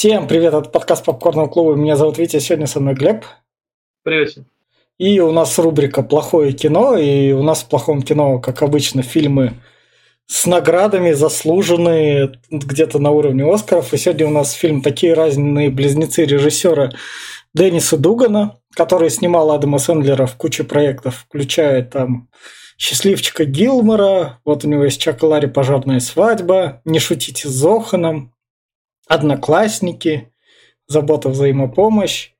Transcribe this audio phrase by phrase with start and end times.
[0.00, 1.74] Всем привет, это подкаст Попкорного клуба.
[1.74, 3.22] Меня зовут Витя, сегодня со мной Глеб.
[4.02, 4.34] Привет.
[4.96, 9.60] И у нас рубрика «Плохое кино», и у нас в плохом кино, как обычно, фильмы
[10.24, 13.92] с наградами, заслуженные где-то на уровне Оскаров.
[13.92, 16.92] И сегодня у нас фильм «Такие разные близнецы» режиссера
[17.52, 22.30] Денниса Дугана, который снимал Адама Сэндлера в куче проектов, включая там
[22.78, 25.46] «Счастливчика Гилмора», вот у него есть «Чак Ларри.
[25.46, 28.32] Пожарная свадьба», «Не шутите с Зоханом»,
[29.10, 30.32] «Одноклассники»,
[30.86, 32.30] «Забота, взаимопомощь»,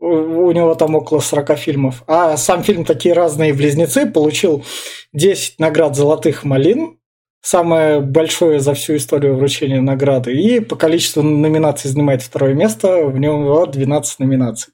[0.00, 2.02] у него там около 40 фильмов.
[2.08, 4.64] А сам фильм «Такие разные близнецы» получил
[5.12, 6.98] 10 наград «Золотых малин»,
[7.42, 13.16] самое большое за всю историю вручения награды, и по количеству номинаций занимает второе место, в
[13.16, 14.72] нем 12 номинаций.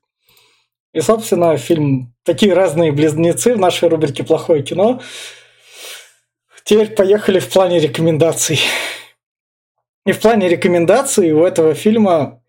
[0.95, 5.03] И, собственно, фильм «Такие разные близнецы» в нашей рубрике «Плохое кино».
[6.65, 8.59] Теперь поехали в плане рекомендаций.
[10.07, 12.41] И в плане рекомендаций у этого фильма,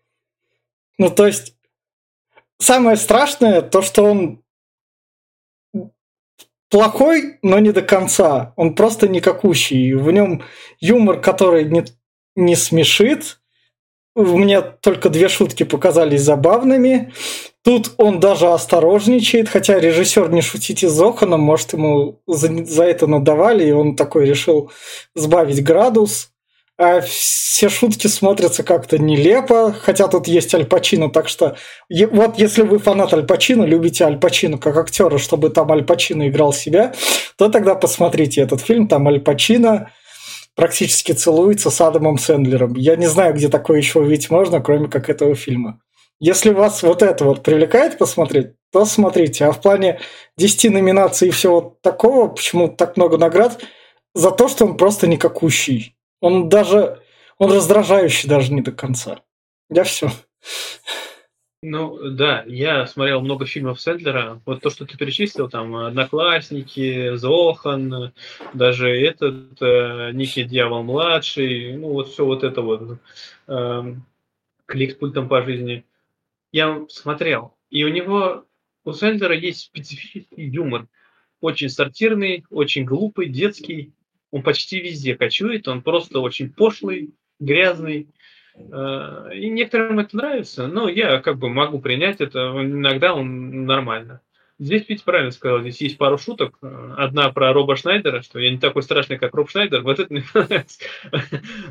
[0.96, 1.56] ну, то есть,
[2.58, 4.42] самое страшное то, что он
[6.70, 8.52] плохой, но не до конца.
[8.56, 9.92] Он просто никакущий.
[9.94, 10.44] В нем
[10.78, 11.84] юмор, который не,
[12.36, 13.40] не смешит.
[14.14, 17.12] Мне только две шутки показались забавными.
[17.64, 23.08] Тут он даже осторожничает, хотя режиссер не шутите с Зоханом, может, ему за, за это
[23.08, 24.70] надавали, и он такой решил
[25.16, 26.30] сбавить градус
[27.04, 31.56] все шутки смотрятся как-то нелепо, хотя тут есть Аль Пачино, так что
[32.12, 36.28] вот если вы фанат Аль Пачино, любите Аль Пачино как актера, чтобы там Аль Пачино
[36.28, 36.94] играл себя,
[37.36, 39.90] то тогда посмотрите этот фильм, там Аль Пачино
[40.54, 42.74] практически целуется с Адамом Сэндлером.
[42.74, 45.80] Я не знаю, где такое еще увидеть можно, кроме как этого фильма.
[46.20, 49.44] Если вас вот это вот привлекает посмотреть, то смотрите.
[49.44, 50.00] А в плане
[50.36, 53.60] 10 номинаций и всего такого, почему так много наград,
[54.14, 55.94] за то, что он просто никакущий.
[56.20, 57.02] Он даже...
[57.38, 59.22] Он раздражающий даже не до конца.
[59.70, 60.10] Я все.
[61.62, 64.40] Ну, да, я смотрел много фильмов Сэндлера.
[64.46, 68.12] Вот то, что ты перечислил, там, «Одноклассники», «Зохан»,
[68.54, 72.98] даже этот, э, «Никий Дьявол-младший», ну, вот все вот это вот,
[73.48, 73.94] э,
[74.66, 75.84] «Клик пультом по жизни».
[76.52, 78.44] Я смотрел, и у него,
[78.84, 80.86] у Сэндлера есть специфический юмор.
[81.40, 83.92] Очень сортирный, очень глупый, детский,
[84.30, 88.08] он почти везде кочует, он просто очень пошлый, грязный.
[88.56, 94.20] Э, и некоторым это нравится, но я как бы могу принять это, иногда он нормально.
[94.60, 96.58] Здесь Пить правильно сказал, здесь есть пару шуток.
[96.60, 100.24] Одна про Роба Шнайдера, что я не такой страшный, как Роб Шнайдер, вот это мне
[100.34, 100.80] нравится.
[101.12, 101.20] Э,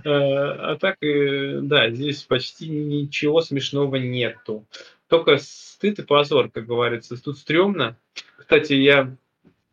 [0.05, 4.65] а так, да, здесь почти ничего смешного нету.
[5.09, 7.21] Только стыд и позор, как говорится.
[7.21, 7.97] Тут стрёмно.
[8.37, 9.15] Кстати, я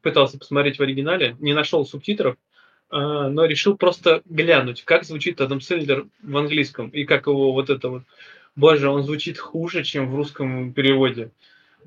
[0.02, 2.36] пытался посмотреть в оригинале, не нашел субтитров,
[2.97, 7.88] но решил просто глянуть, как звучит Адам Сэндлер в английском и как его вот это
[7.88, 8.03] вот.
[8.56, 11.32] Боже, он звучит хуже, чем в русском переводе.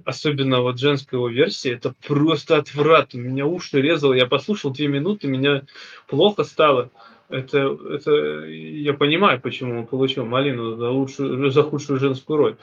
[0.03, 3.19] Особенно вот женская его версия, это просто отвратно.
[3.19, 5.63] Меня уши резало, я послушал две минуты, меня
[6.07, 6.91] плохо стало.
[7.29, 12.57] Это, это я понимаю, почему он получил малину за, лучшую, за худшую женскую роль.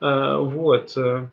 [0.00, 0.96] А, вот.
[0.96, 1.28] Э,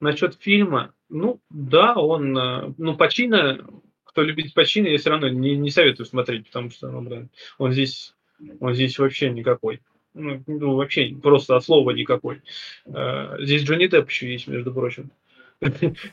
[0.00, 3.64] насчет фильма, ну да, он, э, ну Пачино
[4.14, 7.72] кто любит Пачино, я все равно не, не советую смотреть, потому что ну, блин, он
[7.72, 8.14] здесь,
[8.60, 9.80] он здесь вообще никакой.
[10.14, 12.40] Ну, ну, вообще просто от слова никакой.
[12.86, 15.10] Uh, здесь Джонни Депп еще есть, между прочим.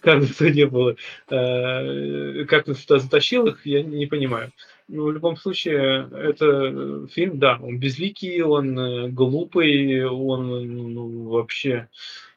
[0.02, 0.96] как бы то было.
[1.30, 4.52] Uh, как он сюда затащил их, я не понимаю.
[4.88, 11.88] Но в любом случае, это фильм, да, он безликий, он э, глупый, он ну, вообще...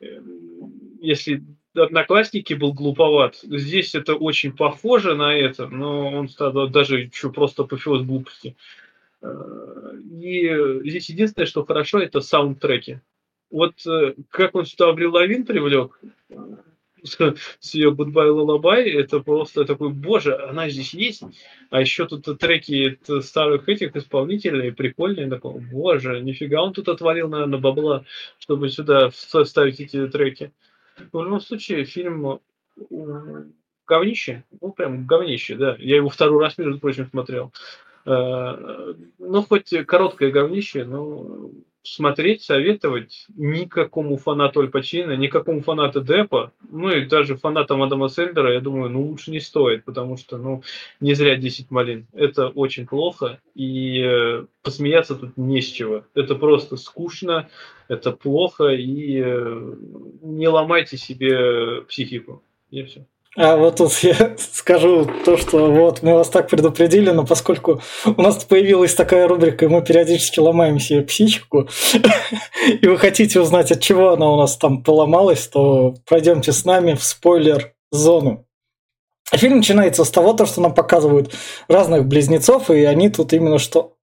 [0.00, 0.20] Э,
[1.00, 1.42] если
[1.74, 3.36] Одноклассники был глуповат.
[3.42, 8.56] Здесь это очень похоже на это, но он стал даже еще просто апофеоз глупости.
[9.22, 13.00] Э, и здесь единственное, что хорошо, это саундтреки.
[13.50, 16.00] Вот э, как он сюда Аврил Лавин привлек
[17.04, 21.22] с ее Goodbye Lullaby, это просто такой, боже, она здесь есть.
[21.70, 25.28] А еще тут треки старых этих исполнителей прикольные.
[25.28, 28.04] Такой, боже, нифига он тут отвалил, наверное, бабла,
[28.38, 30.52] чтобы сюда вставить эти треки.
[30.96, 32.40] В любом случае, фильм
[33.86, 34.44] говнище.
[34.60, 35.76] Ну, прям говнище, да.
[35.78, 37.52] Я его второй раз, между прочим, смотрел.
[38.06, 41.50] Э, ну, хоть короткое говнище, но
[41.84, 48.52] смотреть, советовать никакому фанату Аль Пачино, никакому фанату Депа, ну и даже фанатам Адама Сельдера,
[48.52, 50.62] я думаю, ну лучше не стоит, потому что, ну,
[51.00, 52.06] не зря 10 малин.
[52.12, 56.04] Это очень плохо, и э, посмеяться тут не с чего.
[56.14, 57.48] Это просто скучно,
[57.88, 59.74] это плохо, и э,
[60.22, 62.42] не ломайте себе психику.
[62.70, 63.06] И все.
[63.36, 68.22] А вот тут я скажу то, что вот мы вас так предупредили, но поскольку у
[68.22, 71.68] нас появилась такая рубрика, и мы периодически ломаем себе психику,
[72.68, 76.94] и вы хотите узнать, от чего она у нас там поломалась, то пройдемте с нами
[76.94, 78.46] в спойлер-зону.
[79.32, 81.34] Фильм начинается с того, что нам показывают
[81.66, 83.94] разных близнецов, и они тут именно что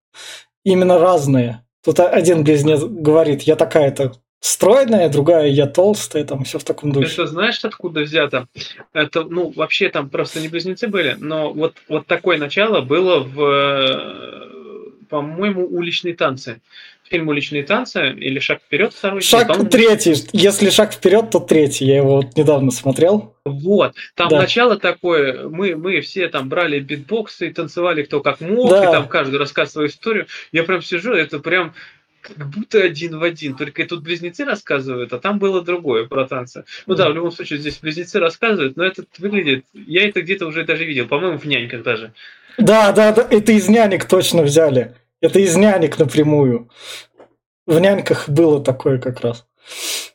[0.66, 1.66] именно разные.
[1.84, 7.14] Тут один близнец говорит, я такая-то стройная, другая я толстая, там все в таком духе.
[7.14, 8.48] Это знаешь, откуда взято?
[8.92, 13.40] Это, ну, вообще там просто не близнецы были, но вот, вот такое начало было в,
[13.40, 16.60] э, по-моему, уличные танцы.
[17.04, 19.20] Фильм «Уличные танцы» или «Шаг вперед» второй?
[19.20, 20.16] Шаг нет, третий.
[20.32, 21.84] Если «Шаг вперед», то третий.
[21.86, 23.36] Я его вот недавно смотрел.
[23.44, 23.94] Вот.
[24.16, 24.38] Там да.
[24.38, 28.84] начало такое, мы, мы все там брали битбоксы и танцевали кто как мог, да.
[28.86, 30.28] и там каждый рассказывает свою историю.
[30.54, 31.74] Я прям сижу, это прям
[32.22, 36.28] как будто один в один, только и тут близнецы рассказывают, а там было другое про
[36.28, 36.66] танцы.
[36.86, 40.64] Ну да, в любом случае здесь близнецы рассказывают, но это выглядит, я это где-то уже
[40.64, 42.14] даже видел, по-моему, в няньках даже.
[42.58, 44.96] Да, да, да, это из нянек точно взяли.
[45.22, 46.70] Это из нянек напрямую.
[47.66, 49.46] В няньках было такое как раз.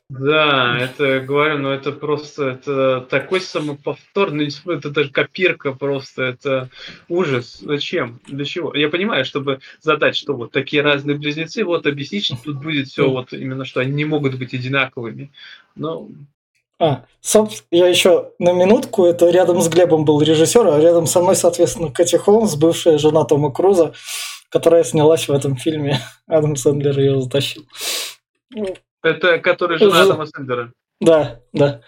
[0.09, 6.71] Да, это говорю, но это просто это такой самоповтор, ну, это даже копирка просто, это
[7.09, 7.59] ужас.
[7.61, 8.21] Зачем?
[8.29, 8.73] Для чего?
[8.75, 13.11] Я понимаю, чтобы задать, что вот такие разные близнецы, вот объяснить, что тут будет все
[13.11, 15.33] вот именно, что они не могут быть одинаковыми.
[15.75, 16.09] Но
[16.79, 21.21] а, собственно, я еще на минутку, это рядом с Глебом был режиссер, а рядом со
[21.21, 23.95] мной, соответственно, Катя Холмс, бывшая жена Тома Круза,
[24.51, 25.99] которая снялась в этом фильме.
[26.29, 27.65] Адам Сэндлер ее затащил.
[29.07, 30.73] Это который жена Адама Сэндлера.
[31.01, 31.83] Да, да.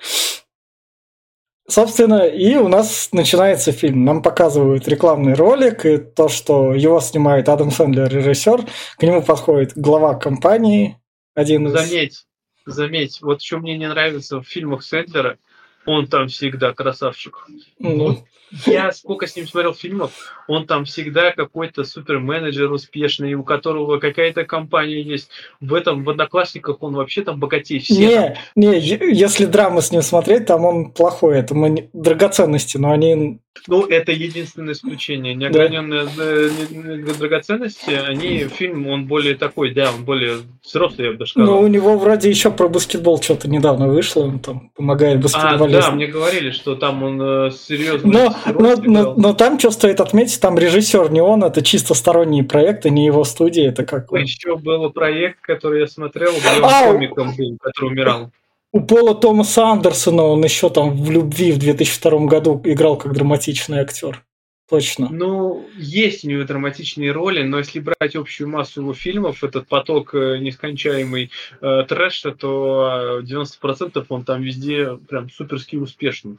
[1.69, 4.05] Собственно, и у нас начинается фильм.
[4.05, 8.65] Нам показывают рекламный ролик, и то, что его снимает Адам Сэндлер, режиссер.
[8.97, 10.97] К нему подходит глава компании,
[11.35, 11.73] один из...
[11.73, 12.27] Заметь,
[12.65, 15.39] заметь, вот что мне не нравится в фильмах Сэндлера,
[15.85, 17.47] он там всегда красавчик.
[17.83, 17.99] Mm.
[17.99, 18.19] Вот
[18.67, 20.13] я сколько с ним смотрел фильмов,
[20.47, 25.31] он там всегда какой-то суперменеджер успешный, у которого какая-то компания есть.
[25.61, 27.99] В этом, в «Одноклассниках» он вообще там богатей всех.
[27.99, 28.79] Не, не,
[29.13, 31.39] если драмы с ним смотреть, там он плохой.
[31.39, 35.35] Это мы, драгоценности, но они ну, это единственное исключение.
[35.35, 37.13] Неограненные да.
[37.19, 41.55] драгоценности, они, фильм, он более такой, да, он более взрослый, я бы даже сказал.
[41.55, 45.81] Ну, у него вроде еще про баскетбол что-то недавно вышло, он там помогает баскетболистам.
[45.81, 48.11] А, да, мне говорили, что там он э, серьезно...
[48.11, 52.45] Но, но, но, но там, что стоит отметить, там режиссер не он, это чисто сторонние
[52.45, 54.11] проекты, не его студия, это как...
[54.13, 58.31] Еще был проект, который я смотрел, где он а, комиком был, который умирал.
[58.73, 63.79] У Пола Томаса Андерсона он еще там в «Любви» в 2002 году играл как драматичный
[63.79, 64.23] актер.
[64.69, 65.09] Точно.
[65.11, 70.15] Ну, есть у него драматичные роли, но если брать общую массу его фильмов, этот поток
[70.15, 71.31] э, нескончаемый
[71.63, 76.37] э, трэша, то 90% он там везде прям суперски успешный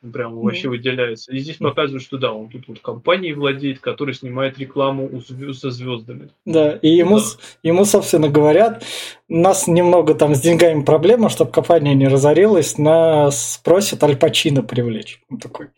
[0.00, 0.42] прям ну.
[0.42, 1.32] вообще выделяется.
[1.32, 5.60] И здесь показывают, что да, он тут вот компанией владеет, который снимает рекламу у звезд,
[5.60, 6.30] со звездами.
[6.44, 7.24] Да, и ему, да.
[7.62, 8.84] ему, собственно, говорят,
[9.28, 14.62] у нас немного там с деньгами проблема, чтобы компания не разорилась, нас просят Аль Пачино
[14.62, 15.20] привлечь.
[15.30, 15.68] Он такой,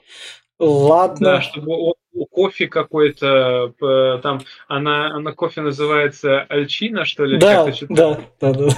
[0.59, 1.25] ладно.
[1.25, 1.95] Да, чтобы он
[2.31, 3.75] кофе какой-то,
[4.23, 7.39] там, она, она кофе называется Альчина, что ли?
[7.39, 8.69] Да, да, да, да.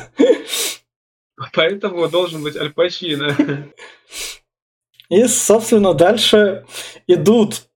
[1.52, 3.36] Поэтому должен быть Аль Пачино.
[5.14, 6.64] И, собственно, дальше
[7.06, 7.66] идут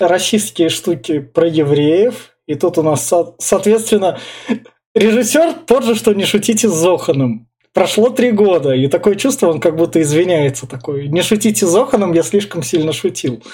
[0.00, 2.36] российские штуки про евреев.
[2.46, 4.18] И тут у нас, соответственно,
[4.96, 7.46] режиссер тот же, что не шутите с Зоханом.
[7.72, 11.06] Прошло три года, и такое чувство, он как будто извиняется такой.
[11.06, 13.44] Не шутите с Зоханом, я слишком сильно шутил.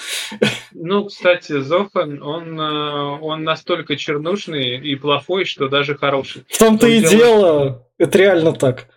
[0.73, 6.45] Ну, кстати, Зохан, он, э, он настолько чернушный и плохой, что даже хороший.
[6.49, 7.11] В том-то и делает...
[7.11, 8.87] дело, это реально так.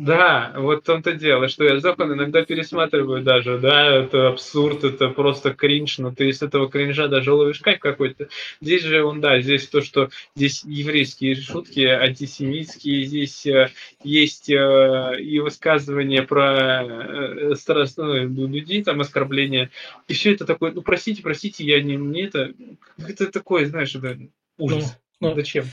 [0.00, 5.10] Да, вот в том-то дело, что я закон иногда пересматриваю даже, да, это абсурд, это
[5.10, 8.28] просто кринж, но ты из этого кринжа даже ловишь кайф какой-то.
[8.62, 13.68] Здесь же он, да, здесь то, что здесь еврейские шутки, антисемитские, здесь э,
[14.02, 17.54] есть э, и высказывания про э,
[17.98, 19.70] ну, людей, там, оскорбления,
[20.08, 22.54] и все это такое, ну, простите, простите, я не, мне это,
[22.96, 24.16] это такое, знаешь, это
[24.56, 24.98] ужас.
[25.20, 25.34] Ну, ну.
[25.34, 25.66] Зачем?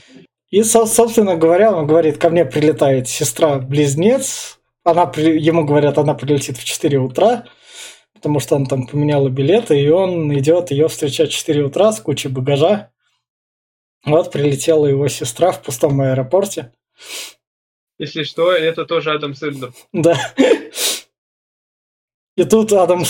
[0.50, 6.64] И, собственно говоря, он говорит, ко мне прилетает сестра-близнец, она, ему говорят, она прилетит в
[6.64, 7.44] 4 утра,
[8.14, 12.00] потому что он там поменял билеты, и он идет ее встречать в 4 утра с
[12.00, 12.90] кучей багажа.
[14.04, 16.72] Вот прилетела его сестра в пустом аэропорте.
[17.98, 19.72] Если что, это тоже Адам Сэндлер.
[19.92, 20.16] Да.
[22.36, 23.02] И тут Адам...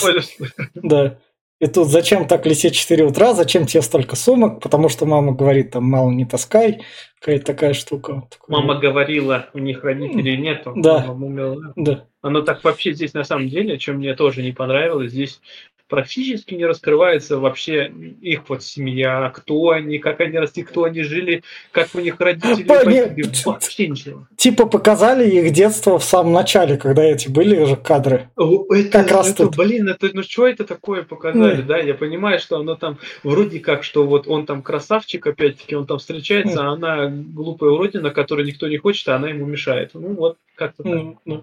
[0.74, 1.20] Да.
[1.60, 5.72] И тут зачем так лететь 4 утра, зачем тебе столько сумок, потому что мама говорит,
[5.72, 6.82] там, мало не таскай,
[7.18, 8.28] какая-то такая штука.
[8.46, 10.72] Мама говорила, у них родителей нету.
[10.76, 11.04] Да.
[11.08, 11.72] Мама умерла.
[11.74, 12.04] Да.
[12.22, 15.40] Оно так вообще здесь на самом деле, что мне тоже не понравилось, здесь
[15.88, 17.90] практически не раскрывается вообще
[18.20, 21.42] их вот семья, кто они, как они росли, кто они жили,
[21.72, 22.62] как у них родители.
[22.64, 23.24] По- погибли.
[23.44, 24.26] Вообще ничего.
[24.36, 28.28] Типа показали их детство в самом начале, когда эти были уже кадры.
[28.36, 29.56] Это, Как раз это, тут.
[29.56, 31.62] блин, это ну что это такое показали, Ну.
[31.62, 31.78] да?
[31.78, 35.98] Я понимаю, что оно там вроде как, что вот он там красавчик, опять-таки, он там
[35.98, 39.90] встречается, а она глупая уродина, которой никто не хочет, а она ему мешает.
[39.94, 41.42] Ну вот, как-то так.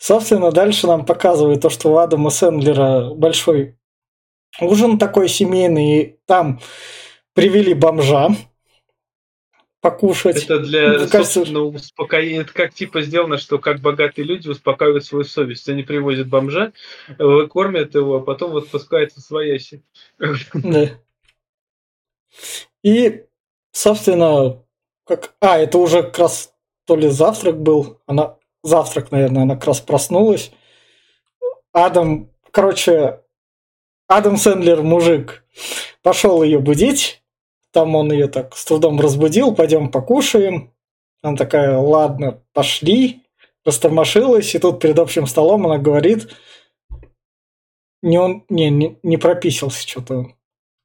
[0.00, 3.76] Собственно, дальше нам показывают то, что у Адама Сэндлера большой
[4.58, 6.58] ужин такой семейный, и там
[7.34, 8.30] привели бомжа
[9.82, 10.44] покушать.
[10.44, 12.40] Это для Мне кажется- собственного успокоения.
[12.40, 15.68] Это как типа сделано, что как богатые люди успокаивают свою совесть.
[15.68, 16.72] Они привозят бомжа,
[17.06, 19.82] э, кормят его, а потом вот спускается свояси.
[20.54, 20.88] Да.
[22.82, 23.24] И,
[23.72, 24.62] собственно,
[25.04, 25.34] как...
[25.40, 26.54] А, это уже как раз
[26.86, 28.00] то ли завтрак был.
[28.06, 28.38] Она...
[28.62, 30.52] Завтрак, наверное, она как раз проснулась.
[31.72, 33.20] Адам, короче,
[34.06, 35.44] Адам Сэндлер, мужик,
[36.02, 37.22] пошел ее будить.
[37.72, 39.54] Там он ее так с трудом разбудил.
[39.54, 40.72] Пойдем покушаем.
[41.22, 43.22] Она такая, ладно, пошли.
[43.64, 44.54] Растормошилась.
[44.54, 46.28] И тут перед общим столом она говорит,
[48.02, 50.32] не он, не, не, не прописался что-то.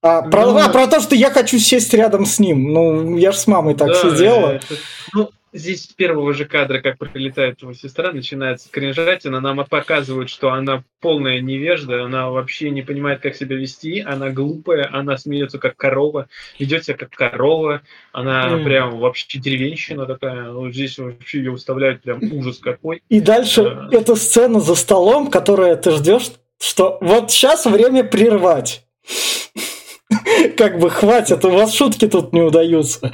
[0.02, 2.72] А про, Ну, а, про то, что я хочу сесть рядом с ним.
[2.72, 4.48] Ну, я же с мамой так Да, сидела.
[4.56, 4.76] это-
[5.14, 9.40] ну, здесь с первого же кадра, как прилетает его сестра, начинается кринжатина.
[9.40, 14.90] Нам показывают, что она полная невежда, она вообще не понимает, как себя вести, она глупая,
[14.92, 16.28] она смеется как корова,
[16.60, 17.82] ведет себя как корова,
[18.12, 18.64] она Мгм.
[18.66, 20.52] прям вообще деревенщина такая.
[20.52, 23.02] Вот здесь вообще ее выставляют прям ужас какой.
[23.10, 23.90] И дальше Да.
[23.92, 28.84] эта сцена за столом, которая ты ждешь, что вот сейчас время прервать.
[30.58, 33.12] Как бы хватит, у вас шутки тут не удаются.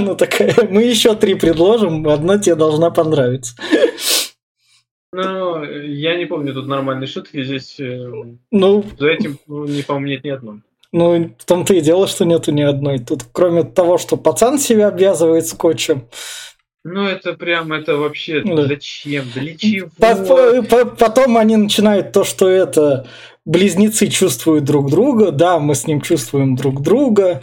[0.00, 3.54] А сцена такая, мы еще три предложим, одна тебе должна понравиться.
[5.12, 8.06] Ну, я не помню тут нормальной шутки, здесь э,
[8.52, 10.60] Ну, за этим ну, не помнить ни одной.
[10.92, 13.00] ну, в том-то и дело, что нету ни одной.
[13.00, 16.06] Тут, кроме того, что пацан себя обвязывает скотчем,
[16.84, 18.66] Ну, это прям, это вообще Да.
[18.66, 19.24] зачем?
[19.34, 19.88] Для чего?
[19.98, 23.06] По- по- Потом они начинают то, что это
[23.44, 27.42] близнецы чувствуют друг друга, да, мы с ним чувствуем друг друга.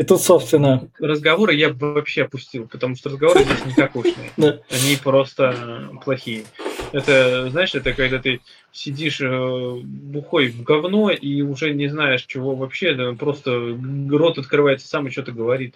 [0.00, 4.30] И тут, собственно, Разговоры я бы вообще опустил, потому что разговоры здесь никакошные.
[4.38, 4.58] Да.
[4.70, 6.44] Они просто плохие.
[6.92, 8.40] Это, знаешь, это когда ты
[8.72, 13.76] сидишь э, бухой в говно и уже не знаешь, чего вообще, да, просто
[14.10, 15.74] рот открывается сам и что-то говорит.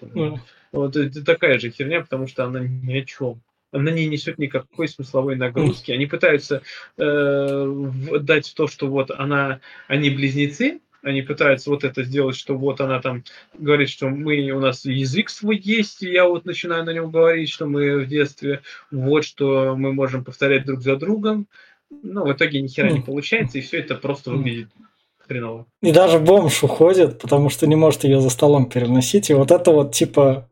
[0.73, 3.43] Вот это такая же херня, потому что она ни о чем.
[3.73, 5.93] Она не несет никакой смысловой нагрузки.
[5.93, 6.63] Они пытаются
[6.97, 7.91] э,
[8.21, 13.01] дать то, что вот она, они близнецы, они пытаются вот это сделать, что вот она
[13.01, 13.25] там
[13.57, 17.51] говорит, что мы, у нас язык свой есть, и я вот начинаю на нем говорить,
[17.51, 21.47] что мы в детстве, вот что мы можем повторять друг за другом.
[21.91, 24.69] Ну, в итоге ни хера не получается, и все это просто выглядит
[25.19, 25.67] хреново.
[25.81, 29.31] и даже бомж уходит, потому что не может ее за столом переносить.
[29.31, 30.49] И вот это вот типа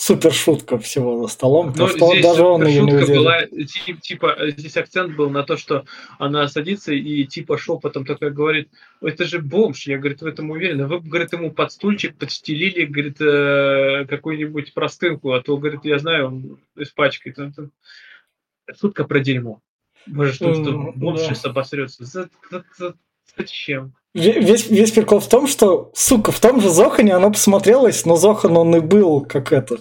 [0.00, 3.16] супер шутка всего за столом, Но что он- здесь даже он ее не шутка выдержит.
[3.16, 5.84] была, ти- типа, здесь акцент был на то, что
[6.18, 8.70] она садится и типа шепотом такая говорит,
[9.02, 10.88] «Ой, это же бомж, я, говорит, в этом уверена.
[10.88, 16.26] Вы, говорит, ему под стульчик подстелили, говорит, э, какую-нибудь простынку, а то, говорит, я знаю,
[16.28, 17.36] он испачкает.
[18.80, 19.60] Шутка про дерьмо.
[20.06, 22.04] Может, что, бомж сейчас обосрется.
[22.06, 22.94] За- за- за-
[23.36, 23.92] Зачем?
[24.16, 28.16] Ве- Весь, весь прикол в том, что, сука, в том же Зохане оно посмотрелось, но
[28.16, 29.78] Зохан он и был как это.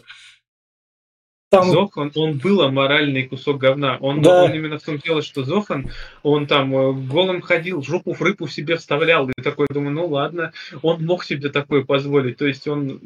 [1.52, 3.98] Там, Зохан, он был аморальный кусок говна.
[4.02, 4.44] Он, Да.
[4.44, 5.90] он именно в том дело, что Зохан,
[6.22, 9.28] он там э, голым ходил, жопу в рыбу себе вставлял.
[9.28, 12.38] И такой, думаю, ну ладно, он мог себе такое позволить.
[12.38, 13.02] То есть он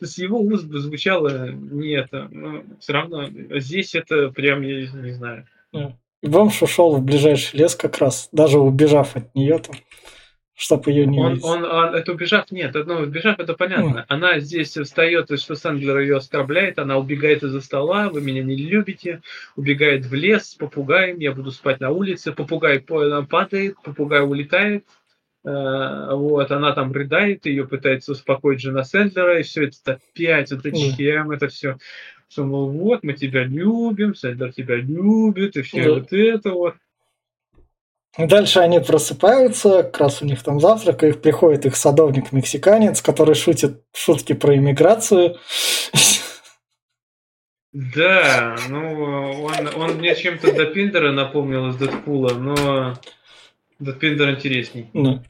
[0.00, 2.26] с его уст бы звучало не это.
[2.32, 3.28] Но все равно
[3.60, 5.46] здесь это прям, я не знаю.
[6.20, 9.76] бомж ушел в ближайший лес как раз, даже убежав от нее там,
[10.62, 11.44] чтобы ее не Он, видеть.
[11.44, 14.04] он, а, это убежав, нет, это, ну, убежав, это понятно.
[14.08, 19.22] Она здесь встает, что Сэндлер ее оскорбляет, она убегает из-за стола, вы меня не любите,
[19.56, 24.84] убегает в лес с попугаем, я буду спать на улице, попугай по- падает, попугай улетает,
[25.44, 30.62] Э, вот, она там рыдает, ее пытается успокоить жена Сэндлера, и все это опять, вот
[30.62, 31.78] зачем это все?
[32.28, 35.94] Что, мол, вот, мы тебя любим, Сэндлер тебя любит, и все Да.
[35.94, 36.76] вот это вот.
[38.18, 43.34] Дальше они просыпаются, как раз у них там завтрак, и их приходит их садовник-мексиканец, который
[43.34, 45.38] шутит шутки про иммиграцию.
[47.72, 52.98] Да, ну, он, он мне чем-то до Пиндера напомнил из Дэдпула, но
[53.78, 54.90] Дэдпиндер интересней.
[54.92, 55.22] Да.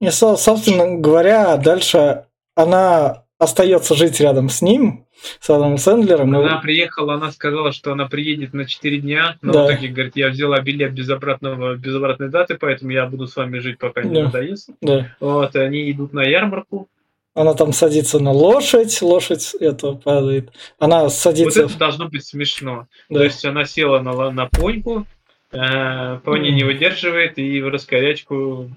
[0.00, 5.06] И, собственно говоря, дальше она остается жить рядом с ним,
[5.40, 6.34] с Адамом Сэндлером.
[6.34, 6.62] Она и...
[6.62, 9.64] приехала, она сказала, что она приедет на 4 дня, но да.
[9.64, 13.36] в итоге, говорит, я взяла билет без, обратного, без обратной даты, поэтому я буду с
[13.36, 14.24] вами жить, пока не да.
[14.24, 14.70] надоест.
[14.80, 15.14] Да.
[15.20, 16.88] Вот, и они идут на ярмарку.
[17.34, 20.52] Она там садится на лошадь, лошадь это падает.
[20.78, 21.62] Она садится...
[21.62, 22.86] Вот это должно быть смешно.
[23.10, 23.18] Да.
[23.18, 25.06] То есть она села на, на поньку,
[25.52, 26.52] э, пони mm.
[26.52, 28.70] не выдерживает, и в раскорячку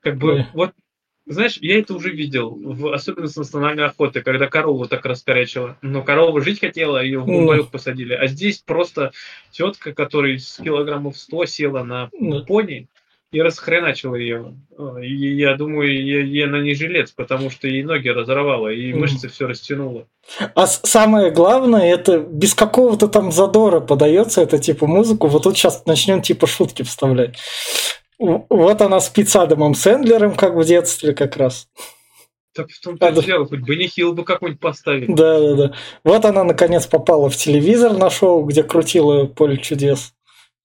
[0.00, 0.48] как бы, да.
[0.54, 0.72] вот
[1.32, 5.76] знаешь, я это уже видел, в, особенно с национальной охоты, когда корову так раскорячила.
[5.80, 7.70] Но корова жить хотела, ее в бомбарюк mm.
[7.70, 8.14] посадили.
[8.14, 9.12] А здесь просто
[9.52, 12.46] тетка, которая с килограммов 100 села на mm.
[12.46, 12.88] пони
[13.32, 14.54] и расхреначила ее.
[15.00, 19.30] И я думаю, ей, она не жилец, потому что ей ноги разорвала, и мышцы mm.
[19.30, 20.06] все растянуло.
[20.56, 25.28] А самое главное, это без какого-то там задора подается, это типа музыку.
[25.28, 27.38] Вот тут сейчас начнем типа шутки вставлять.
[28.20, 31.68] Вот она спит с Адамом Сэндлером, как в детстве как раз.
[32.52, 35.14] Так в том-то а, дело, хоть бы не хил бы какой-нибудь поставить.
[35.14, 35.72] Да, да, да.
[36.04, 40.12] Вот она наконец попала в телевизор на шоу, где крутила поле чудес.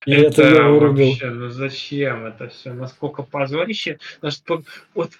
[0.05, 1.11] И это, это я вырубил.
[1.11, 2.73] Вообще, ну зачем это все?
[2.73, 3.99] Насколько позорище?
[4.93, 5.11] Вот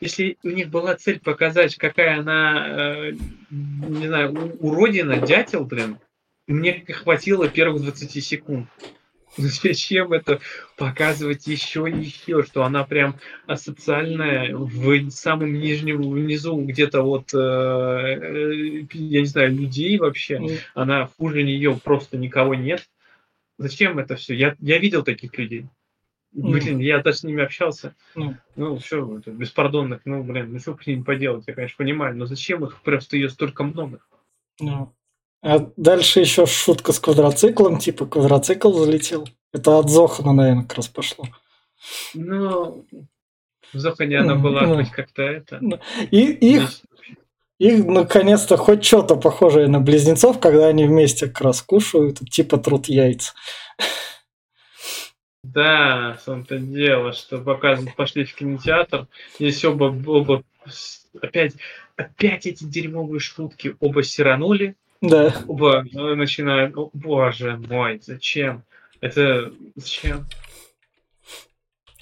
[0.00, 3.12] если у них была цель показать, какая она, э,
[3.50, 5.98] не знаю, уродина, дятел, блин,
[6.46, 8.68] мне хватило первых 20 секунд.
[9.36, 10.40] Зачем это
[10.76, 17.38] показывать еще и еще, что она прям асоциальная в самом нижнем внизу где-то вот, э,
[17.38, 20.58] э, я не знаю, людей вообще, mm.
[20.74, 22.88] она хуже нее просто никого нет.
[23.58, 24.34] Зачем это все?
[24.34, 25.66] Я, я видел таких людей.
[26.32, 26.82] Блин, mm.
[26.82, 27.94] я даже с ними общался.
[28.16, 28.34] Mm.
[28.56, 32.26] Ну, все, это беспардонных, ну, блин, ну что с ними поделать, я, конечно, понимаю, но
[32.26, 34.00] зачем их просто ее столько много?
[34.60, 34.88] Mm.
[35.42, 39.26] А дальше еще шутка с квадроциклом, типа квадроцикл залетел.
[39.52, 41.24] Это от Зохана, наверное, как раз пошло.
[42.14, 42.84] Ну,
[43.72, 45.58] в Зохане она была ну, хоть как-то это.
[45.60, 45.80] Ну,
[46.10, 46.70] и их,
[47.58, 52.86] их наконец-то хоть что-то похожее на близнецов, когда они вместе как раз кушают, типа труд
[52.86, 53.32] яйца.
[55.42, 60.42] Да, в том-то дело, что показывают, пошли в кинотеатр, здесь оба, оба
[61.20, 61.54] опять,
[61.96, 65.34] опять эти дерьмовые шутки, оба сиранули, да.
[65.46, 68.64] Оба э, начинают, о, боже мой, зачем?
[69.00, 70.26] Это зачем?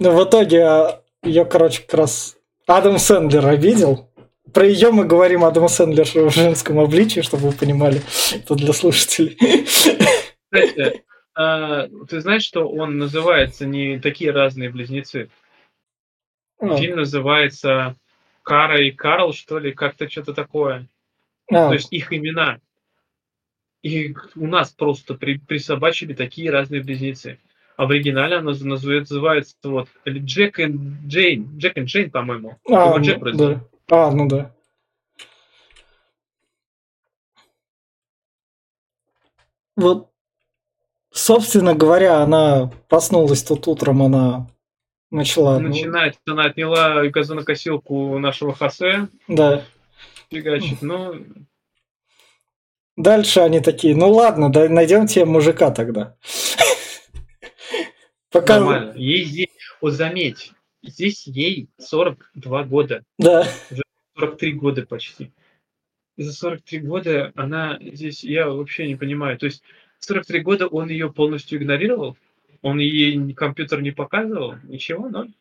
[0.01, 4.11] Ну, в итоге а, ее, короче, как раз Адам Сэндлер обидел.
[4.53, 8.01] Про ее мы говорим Адам Сэндлер в женском обличии, чтобы вы понимали.
[8.35, 9.37] Это для слушателей.
[9.65, 15.29] Кстати, а, ты знаешь, что он называется не такие разные близнецы?
[16.61, 16.77] А.
[16.77, 17.95] Фильм называется
[18.43, 20.89] Кара и Карл, что ли, как-то что-то такое.
[21.51, 21.69] А.
[21.69, 22.59] То есть их имена.
[23.83, 27.39] И у нас просто при, присобачили такие разные близнецы.
[27.77, 29.21] А в оригинале она называется
[29.71, 30.67] вот Джек и
[31.07, 31.57] Джейн.
[31.59, 32.59] Джек и Джейн, по-моему.
[32.69, 33.65] А, ну, Джек да.
[33.91, 34.53] а, ну да.
[39.77, 40.11] Вот,
[41.13, 44.49] собственно говоря, она проснулась тут утром, она
[45.13, 45.61] начала...
[45.61, 46.33] Начинает, ну...
[46.33, 49.07] она отняла газонокосилку нашего Хосе.
[49.29, 49.63] Да.
[50.33, 50.83] Фигачит.
[50.83, 51.25] Ну,
[52.99, 56.17] Дальше они такие, ну ладно, да, найдем тебе мужика тогда.
[58.33, 58.59] Пока...
[58.59, 58.93] Нормально.
[58.97, 63.05] Ей здесь, вот заметь, здесь ей 42 года.
[63.17, 63.47] Да.
[64.19, 65.33] 43 года почти.
[66.17, 69.39] За 43 года она здесь, я вообще не понимаю.
[69.39, 69.63] То есть
[70.01, 72.17] 43 года он ее полностью игнорировал?
[72.63, 74.57] Он ей компьютер не показывал?
[74.65, 75.33] Ничего, ноль?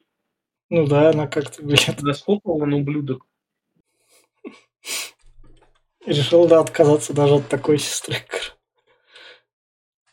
[0.69, 1.63] Ну да, она как-то.
[2.01, 3.25] Насколько он ублюдок?
[6.07, 8.15] Решил, да, отказаться даже от такой сестры.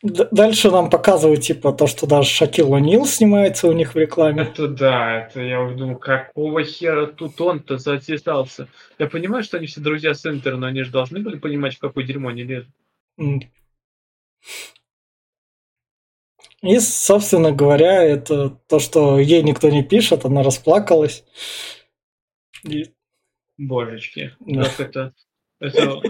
[0.03, 4.43] Дальше нам показывают, типа, то, что даже Шакил О'Нил снимается у них в рекламе.
[4.43, 8.67] Это да, это я уже думаю, какого хера тут он-то затесался.
[8.99, 12.03] Я понимаю, что они все друзья Сентера, но они же должны были понимать, в какое
[12.03, 12.69] дерьмо они лезут.
[16.61, 21.23] И, собственно говоря, это то, что ей никто не пишет, она расплакалась.
[22.63, 22.91] И...
[23.57, 24.65] Божечки, да.
[24.65, 25.13] как это
[25.65, 26.01] это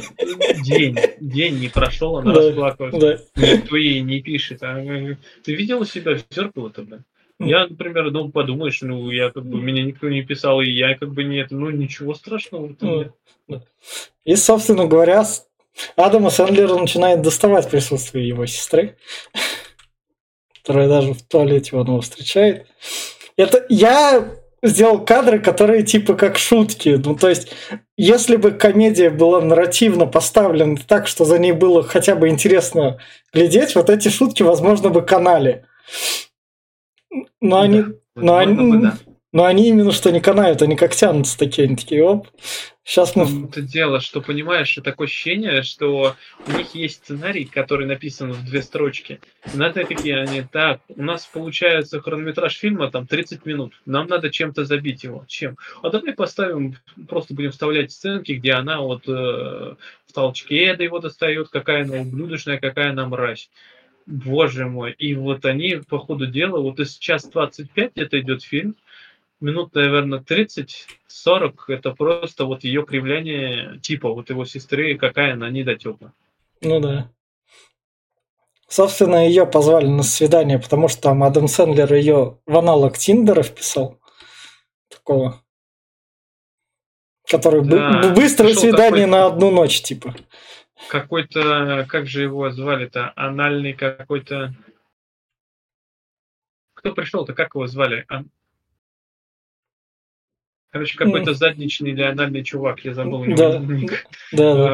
[0.64, 2.96] день, день не прошел, она да, расплакалась.
[3.36, 3.42] Да.
[3.42, 4.64] Никто ей не пишет.
[4.64, 4.82] А
[5.44, 7.04] ты видел себя в зеркало-то, блин?
[7.40, 11.14] Я, например, ну, подумаешь, ну, я как бы, меня никто не писал, и я как
[11.14, 12.74] бы нет, ну, ничего страшного.
[12.80, 13.12] Ну,
[14.24, 15.26] и, собственно говоря,
[15.98, 18.98] Адама Сэндлера начинает доставать присутствие его сестры,
[20.62, 22.68] которая даже в туалете он его встречает.
[23.36, 24.34] Это я
[24.68, 27.00] сделал кадры, которые типа как шутки.
[27.04, 27.52] Ну, то есть,
[27.98, 32.98] если бы комедия была нарративно поставлена так, что за ней было хотя бы интересно
[33.34, 35.66] глядеть, вот эти шутки, возможно, бы канали.
[37.42, 38.88] Но они, но они,
[39.36, 42.30] но они именно что не канают, они как тянутся такие, они такие, оп,
[42.86, 43.48] Сейчас мы...
[43.50, 46.16] Это дело, что, понимаешь, такое ощущение, что
[46.48, 49.20] у них есть сценарий, который написан в две строчки.
[49.52, 54.30] И на такие они, так, у нас получается хронометраж фильма там 30 минут, нам надо
[54.30, 55.26] чем-то забить его.
[55.28, 55.58] Чем?
[55.82, 56.78] А давай поставим,
[57.10, 61.98] просто будем вставлять сценки, где она вот э, в толчке это его достает, какая она
[61.98, 63.50] ублюдочная, какая она мразь.
[64.06, 64.92] Боже мой.
[64.92, 68.76] И вот они по ходу дела, вот из час 25 это идет фильм,
[69.40, 76.14] минут, наверное, 30-40 это просто вот ее кривляние типа вот его сестры, какая она недотепа.
[76.62, 77.12] Ну да.
[78.68, 84.00] Собственно, ее позвали на свидание, потому что там Адам Сэндлер ее в аналог Тиндера вписал.
[84.90, 85.42] Такого.
[87.28, 90.16] Который да, быстрое свидание на одну ночь, типа.
[90.90, 94.54] Какой-то, как же его звали-то, анальный какой-то...
[96.74, 98.06] Кто пришел-то, как его звали?
[100.76, 103.60] Короче, какой-то задничный или анальный чувак, я забыл у него да.
[103.60, 104.06] ник.
[104.34, 104.74] Да, да.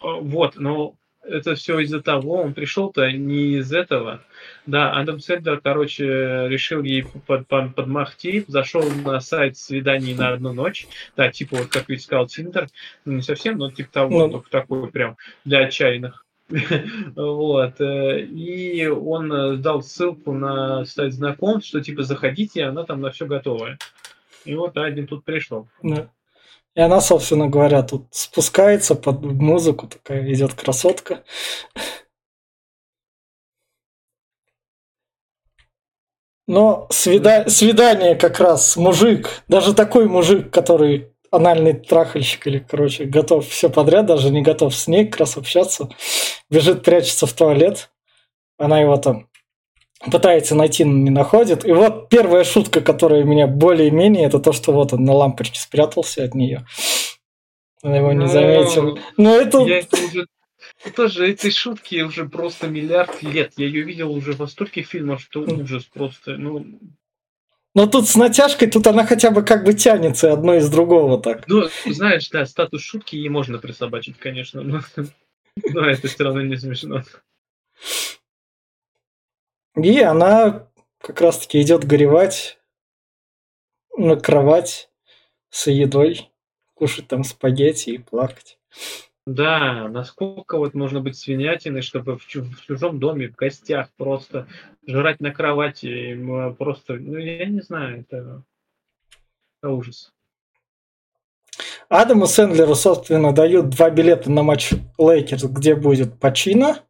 [0.00, 4.22] А, вот, но это все из-за того, он пришел-то не из этого.
[4.64, 10.54] Да, Адам Сэндлер, короче, решил ей под, под, подмахти, зашел на сайт свиданий на одну
[10.54, 10.88] ночь.
[11.18, 12.68] Да, типа, вот как ведь сказал Тиндер,
[13.04, 16.24] ну, не совсем, но типа того, ну, только такой прям для отчаянных.
[17.14, 17.78] вот.
[17.78, 23.26] Э, и он дал ссылку на сайт знакомств, что типа заходите, она там на все
[23.26, 23.76] готовая.
[24.46, 25.68] И вот один тут пришел.
[25.82, 26.08] Да.
[26.74, 31.24] И она, собственно говоря, тут спускается под музыку, такая идет красотка.
[36.46, 37.48] Но свида...
[37.48, 44.06] свидание как раз мужик, даже такой мужик, который анальный трахальщик или, короче, готов все подряд,
[44.06, 45.88] даже не готов с ней как раз общаться,
[46.48, 47.90] бежит, прячется в туалет,
[48.58, 49.28] она его там
[50.00, 51.64] пытается найти, но не находит.
[51.64, 56.24] И вот первая шутка, которая меня более-менее, это то, что вот он на лампочке спрятался
[56.24, 56.66] от нее.
[57.82, 58.98] Она его не ну, заметил.
[59.16, 59.58] Но это...
[59.60, 60.26] Я это уже...
[60.84, 63.52] Это же этой шутки уже просто миллиард лет.
[63.56, 66.36] Я ее видел уже во стольких фильмах, что ужас просто.
[66.36, 66.66] Ну,
[67.76, 71.46] но тут с натяжкой, тут она хотя бы как бы тянется одно из другого так.
[71.46, 74.80] Ну, знаешь, да, статус шутки ей можно присобачить, конечно, но,
[75.62, 77.02] но это все равно не смешно.
[79.76, 82.58] И она как раз-таки идет горевать
[83.96, 84.90] на кровать
[85.50, 86.30] с едой,
[86.74, 88.58] кушать там спагетти и плакать.
[89.26, 94.46] Да, насколько вот можно быть свинятиной, чтобы в, чужом доме, в гостях просто
[94.86, 96.16] жрать на кровати,
[96.58, 98.44] просто, ну я не знаю, это,
[99.60, 100.12] это ужас.
[101.88, 106.85] Адаму Сэндлеру, собственно, дают два билета на матч Лейкерс, где будет Пачино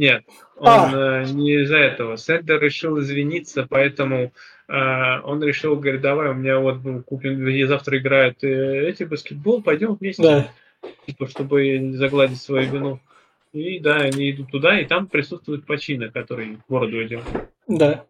[0.00, 0.24] нет,
[0.56, 1.24] он а.
[1.24, 2.16] Не из-за этого.
[2.16, 4.32] Сэндлер решил извиниться, поэтому
[4.66, 9.96] э, он решил, говорит, давай, у меня вот купим, завтра играют э, эти баскетбол, пойдем
[9.96, 10.22] вместе.
[10.22, 10.48] Да.
[11.04, 13.00] Типа, чтобы загладить свою вину.
[13.52, 17.24] И да, они идут туда, и там присутствует Пачино, который с бородой идет.
[17.68, 18.06] Да.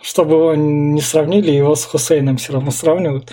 [0.00, 3.30] Чтобы его не сравнили, его с Хусейном все равно сравнивают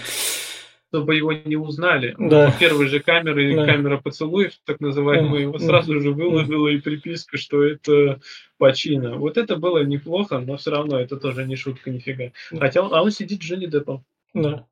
[0.89, 2.15] чтобы его не узнали.
[2.17, 2.52] Да.
[2.60, 3.65] Первой же камеры, да.
[3.65, 8.19] камера поцелуев, так называемая, его сразу же выложила и приписка, что это
[8.58, 9.15] почина.
[9.15, 12.32] Вот это было неплохо, но все равно это тоже не шутка нифига.
[12.60, 14.04] Хотя он, а он сидит Джонни Деппом.
[14.34, 14.65] Да.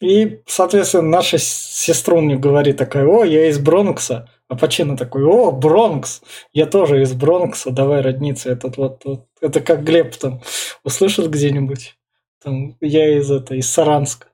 [0.00, 4.30] И, соответственно, наша сестра мне говорит такая, о, я из Бронкса.
[4.48, 6.22] А Пачино такой, о, Бронкс,
[6.52, 8.50] я тоже из Бронкса, давай родниться.
[8.50, 10.40] Этот вот, вот это как Глеб там
[10.82, 11.96] услышит где-нибудь.
[12.42, 14.29] Там, я из это, из Саранска.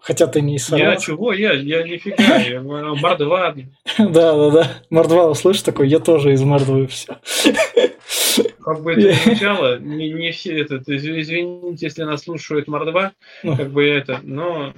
[0.00, 1.32] Хотя ты не из Я чего?
[1.32, 3.54] Я, я нифига, я Мордва.
[3.98, 4.70] Да, да, да.
[4.90, 7.18] Мордва услышишь такой, я тоже из Мордвы, все.
[8.62, 13.56] Как бы это звучало, не, не все это, извините, если нас слушают Мордва, ну.
[13.56, 14.74] как бы это, но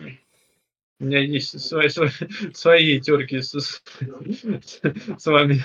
[1.00, 2.10] у меня есть свои, свои,
[2.54, 3.82] свои терки с, с,
[5.18, 5.64] с вами.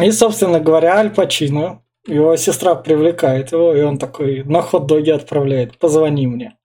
[0.00, 5.76] И, собственно говоря, Аль Пачино, его сестра привлекает его, и он такой на хот-доге отправляет,
[5.78, 6.56] позвони мне.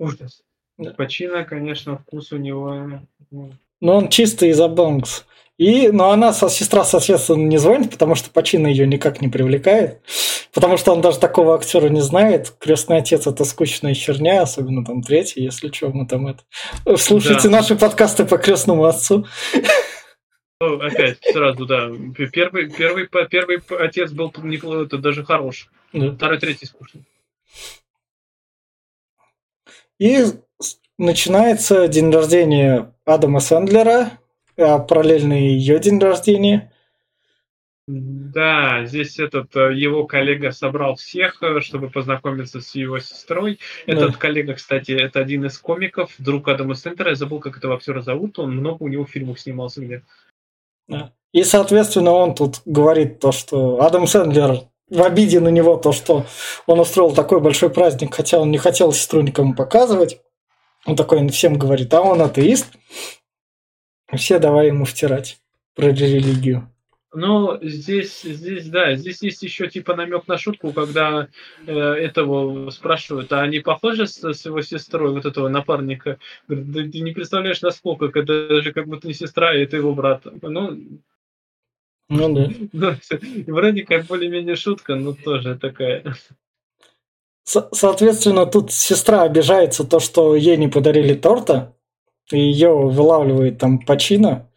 [0.00, 0.42] Ужас.
[0.78, 0.92] Да.
[0.92, 3.00] Почина, конечно, вкус у него...
[3.30, 5.26] Ну, но он чистый из Абонкс.
[5.58, 10.00] И, но она, со, сестра, соответственно, не звонит, потому что Пачина ее никак не привлекает.
[10.54, 12.50] Потому что он даже такого актера не знает.
[12.58, 16.42] Крестный отец это скучная херня, особенно там третий, если что, мы там это.
[16.96, 17.58] Слушайте да.
[17.58, 19.26] наши подкасты по крестному отцу.
[20.62, 21.90] Ну, опять, сразу, да.
[22.32, 25.68] Первый, первый, первый отец был неплохой, это даже хороший.
[25.92, 26.12] Да.
[26.12, 27.02] Второй, третий скучный.
[30.00, 30.24] И
[30.96, 34.12] начинается день рождения Адама Сэндлера,
[34.56, 36.72] а параллельно ее день рождения.
[37.86, 43.58] Да, здесь этот э, его коллега собрал всех, э, чтобы познакомиться с его сестрой.
[43.84, 44.16] Этот да.
[44.16, 47.10] коллега, кстати, это один из комиков, друг Адама Сентера.
[47.10, 48.38] Я забыл, как этого актера зовут.
[48.38, 50.02] Он много у него фильмов снимался где.
[50.88, 51.12] Да.
[51.32, 56.26] И, соответственно, он тут говорит то, что Адам Сэндлер в обиде на него, то, что
[56.66, 60.20] он устроил такой большой праздник, хотя он не хотел сестру никому показывать.
[60.84, 62.66] Он такой всем говорит, а он атеист.
[64.14, 65.38] Все давай ему втирать
[65.74, 66.68] про религию.
[67.12, 71.26] Ну, здесь, здесь, да, здесь есть еще типа намек на шутку, когда
[71.66, 76.18] э, этого спрашивают, а они похожи с, с его сестрой, вот этого напарника?
[76.46, 79.92] Говорит, да ты не представляешь, насколько, это же как будто не сестра, и это его
[79.92, 80.22] брат.
[80.40, 80.78] Ну,
[82.10, 82.96] ну да.
[83.46, 86.14] Вроде как более-менее шутка, но тоже такая.
[87.44, 91.74] Соответственно, тут сестра обижается то, что ей не подарили торта,
[92.30, 94.48] и ее вылавливает там почина,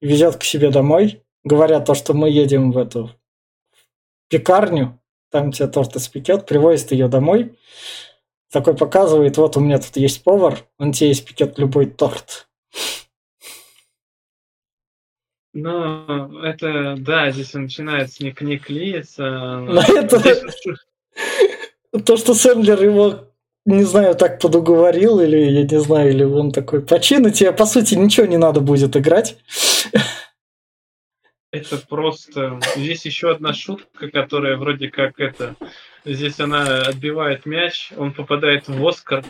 [0.00, 3.10] везет к себе домой говорят то, что мы едем в эту
[4.28, 4.98] пекарню,
[5.30, 7.58] там тебе торт испекет, привозит ее домой,
[8.50, 12.48] такой показывает, вот у меня тут есть повар, он тебе испекет любой торт.
[15.54, 19.22] Ну, это, да, здесь начинается не, не клеиться.
[19.60, 20.20] Но это...
[22.04, 23.28] То, что Сэндлер его,
[23.64, 27.94] не знаю, так подуговорил, или, я не знаю, или он такой, почина тебе, по сути,
[27.94, 29.36] ничего не надо будет играть.
[31.54, 32.58] Это просто...
[32.74, 35.54] Здесь еще одна шутка, которая вроде как это...
[36.04, 39.24] Здесь она отбивает мяч, он попадает в Оскар,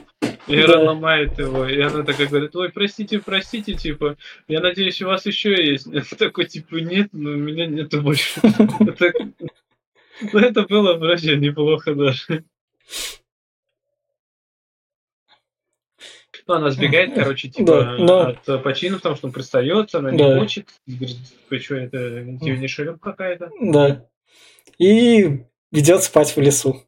[0.48, 0.80] и да.
[0.80, 1.66] ломает его.
[1.66, 4.16] И она такая говорит, ой, простите, простите, типа,
[4.48, 5.86] я надеюсь, у вас еще есть.
[5.86, 8.40] Это такой, типа, нет, но у меня нету больше.
[10.32, 12.44] Ну, это было вроде неплохо даже.
[16.46, 18.20] Ну, она сбегает, короче, типа, да, но...
[18.28, 20.16] от почина, потому что он пристает, она да.
[20.34, 20.68] не хочет.
[20.86, 21.16] Говорит,
[21.48, 21.98] ты что, это
[22.38, 23.50] тебе не шелем какая-то?
[23.60, 24.06] Да.
[24.78, 26.82] И идет спать в лесу,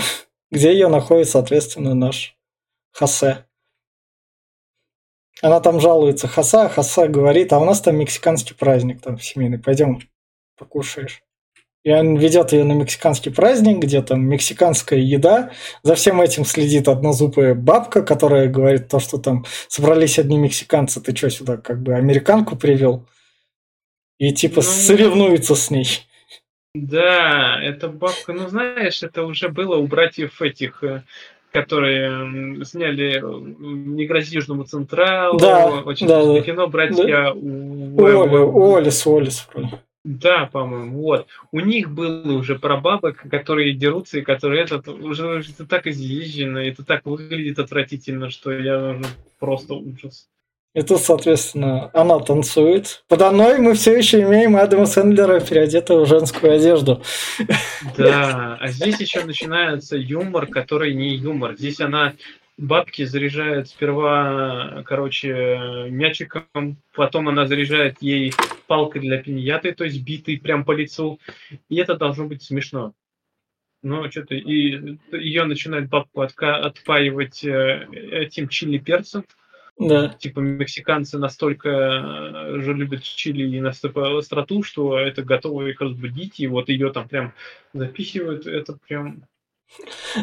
[0.50, 2.36] где ее находит, соответственно, наш
[2.92, 3.46] Хосе.
[5.40, 10.00] Она там жалуется Хоса, Хоса говорит, а у нас там мексиканский праздник там семейный, пойдем
[10.56, 11.22] покушаешь.
[11.84, 15.50] И он ведет ее на мексиканский праздник, где там мексиканская еда.
[15.82, 21.14] За всем этим следит однозубая бабка, которая говорит то, что там собрались одни мексиканцы, ты
[21.16, 23.04] что сюда как бы американку привел?
[24.18, 26.06] И типа ну, соревнуется с ней.
[26.74, 31.02] Да, это бабка, ну знаешь, это уже было у братьев этих, э,
[31.52, 36.40] которые сняли э, «Не грози Южному Централу», да, очень да, да.
[36.40, 37.32] кино, братья да.
[37.34, 38.74] у...
[38.74, 39.80] Олис, Олис, вроде.
[40.04, 41.28] Да, по-моему, вот.
[41.52, 46.84] У них было уже прабабок, которые дерутся, и которые этот уже это так изъезжено, это
[46.84, 49.04] так выглядит отвратительно, что я уже
[49.38, 50.28] просто ужас.
[50.74, 53.04] И тут, соответственно, она танцует.
[53.06, 57.02] Подо мной мы все еще имеем Адама Сэндлера, переодетого в женскую одежду.
[57.96, 61.56] Да, а здесь еще начинается юмор, который не юмор.
[61.56, 62.14] Здесь она
[62.62, 68.32] бабки заряжает сперва, короче, мячиком, потом она заряжает ей
[68.66, 71.18] палкой для пиньяты, то есть битой прям по лицу,
[71.68, 72.94] и это должно быть смешно.
[73.82, 79.24] Ну, что-то, и ее начинает бабку отка- отпаивать э, этим чили перцем.
[79.76, 80.10] Да.
[80.10, 86.38] Типа мексиканцы настолько э, же любят чили и настолько остроту, что это готово их разбудить,
[86.38, 87.34] и вот ее там прям
[87.72, 89.24] запихивают, это прям...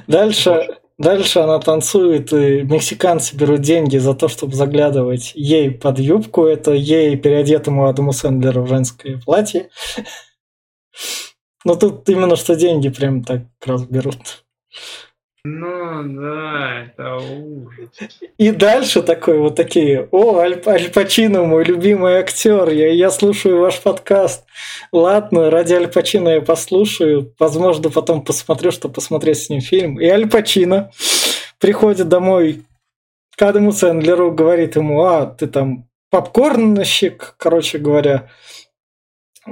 [0.07, 6.43] Дальше, Дальше она танцует, и мексиканцы берут деньги за то, чтобы заглядывать ей под юбку.
[6.43, 9.69] Это ей, переодетому Адаму Сэндлеру в женское платье.
[11.63, 14.43] Но тут именно что деньги прям так раз берут.
[15.45, 17.89] Ну да, это ужас.
[18.38, 23.60] И дальше такой вот такие, о, Аль, Аль Пачино, мой любимый актер, я, я слушаю
[23.62, 24.45] ваш подкаст.
[24.91, 29.99] Ладно, ради Аль Пачино я послушаю, возможно, потом посмотрю, что посмотреть с ним фильм.
[29.99, 30.91] И Аль Пачино
[31.58, 32.65] приходит домой
[33.38, 38.30] к Адаму Сэндлеру, говорит ему, а, ты там попкорнщик, короче говоря,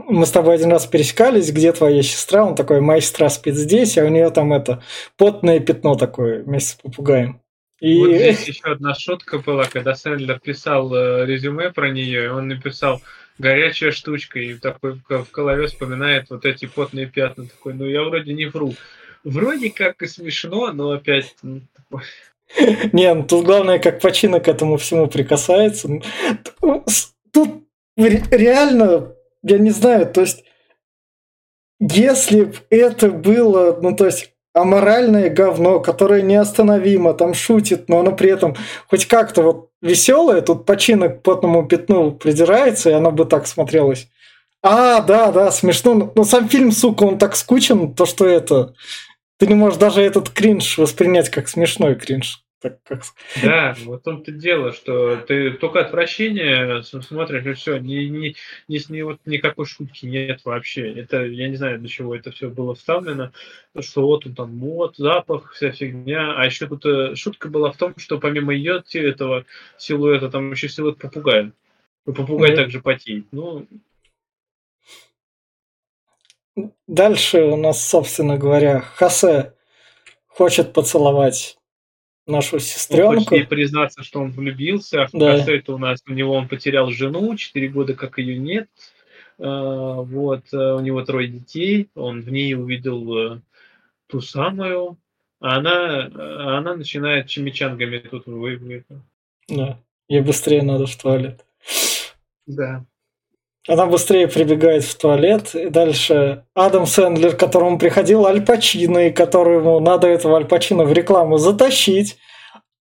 [0.07, 2.43] мы с тобой один раз пересекались, где твоя сестра?
[2.43, 4.83] Он такой, моя сестра спит здесь, а у нее там это
[5.17, 7.41] потное пятно такое вместе с попугаем.
[7.79, 7.97] И...
[7.99, 13.01] Вот здесь еще одна шутка была, когда Сэндлер писал э, резюме про нее, он написал
[13.37, 17.45] горячая штучка, и такой в голове вспоминает вот эти потные пятна.
[17.45, 18.73] Такой, ну я вроде не вру.
[19.23, 21.35] Вроде как и смешно, но опять...
[21.41, 21.61] Ну,
[22.93, 25.89] не, ну тут главное, как почина к этому всему прикасается.
[27.31, 27.63] Тут
[27.95, 29.13] реально
[29.47, 30.43] я не знаю, то есть,
[31.79, 38.15] если бы это было, ну, то есть, аморальное говно, которое неостановимо там шутит, но оно
[38.15, 38.55] при этом
[38.87, 44.07] хоть как-то вот веселое, тут починок к потному пятну придирается, и оно бы так смотрелось.
[44.63, 45.93] А, да, да, смешно.
[45.93, 48.73] Но ну, сам фильм, сука, он так скучен, то что это...
[49.39, 52.43] Ты не можешь даже этот кринж воспринять как смешной кринж.
[52.59, 53.03] Так как...
[53.43, 58.35] Да, вот в том-то дело, что ты только отвращение смотришь, и все, ни, ни,
[58.67, 60.91] ни, ни, вот никакой шутки нет вообще.
[60.93, 63.31] Это, я не знаю, для чего это все было вставлено,
[63.79, 66.33] что вот он там мод, запах, вся фигня.
[66.35, 69.45] А еще тут э, шутка была в том, что помимо ее этого
[69.77, 71.51] силуэта, там еще силуэт попугая.
[72.07, 72.55] И попугай mm-hmm.
[72.55, 73.25] также потеет.
[73.31, 73.67] Ну,
[76.87, 79.53] Дальше у нас, собственно говоря, Хосе
[80.25, 81.59] хочет поцеловать
[82.27, 83.35] нашу сестренку.
[83.35, 85.37] Он признаться, что он влюбился, а да.
[85.37, 88.69] Хосе это у нас, у него он потерял жену, 4 года как ее нет.
[89.39, 93.41] А, вот, э, у него трое детей, он в ней увидел э,
[94.07, 94.97] ту самую,
[95.39, 98.83] а она, а она начинает чемичангами тут вы,
[99.47, 101.45] Да, ей быстрее надо в туалет.
[102.47, 102.85] Да.
[103.67, 105.53] Она быстрее прибегает в туалет.
[105.53, 110.85] И дальше Адам Сэндлер, к которому приходил Аль Пачино, и которому надо этого Аль Пачино
[110.85, 112.17] в рекламу затащить.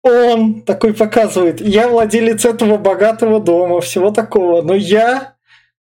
[0.03, 5.33] Он такой показывает, я владелец этого богатого дома, всего такого, но я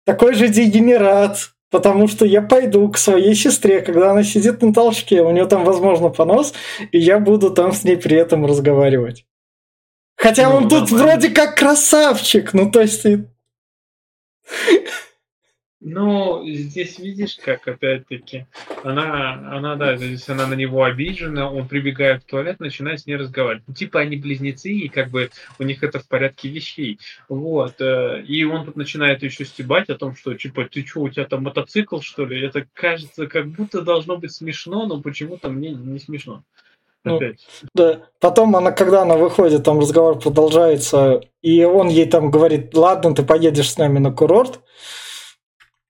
[0.06, 5.22] такой же дегенерат, потому что я пойду к своей сестре, когда она сидит на толчке,
[5.22, 6.54] у нее там, возможно, понос,
[6.94, 9.26] и я буду там с ней при этом разговаривать.
[10.16, 11.04] Хотя ну, он тут нормально.
[11.04, 13.06] вроде как красавчик, ну то есть
[15.88, 18.48] ну, здесь видишь, как опять-таки,
[18.84, 23.18] она, она, да, здесь она на него обижена, он прибегает в туалет, начинает с ней
[23.18, 23.66] разговаривать.
[23.68, 25.30] Ну, типа они близнецы, и как бы
[25.60, 27.00] у них это в порядке вещей.
[27.30, 27.80] Вот.
[27.82, 31.26] Э, и он тут начинает еще стебать о том, что, типа, ты что, у тебя
[31.26, 32.42] там мотоцикл, что ли?
[32.42, 36.44] Это кажется, как будто должно быть смешно, но почему-то мне не смешно.
[37.06, 37.20] Ну,
[37.74, 38.02] да.
[38.20, 43.24] Потом она, когда она выходит, там разговор продолжается, и он ей там говорит, ладно, ты
[43.24, 44.60] поедешь с нами на курорт,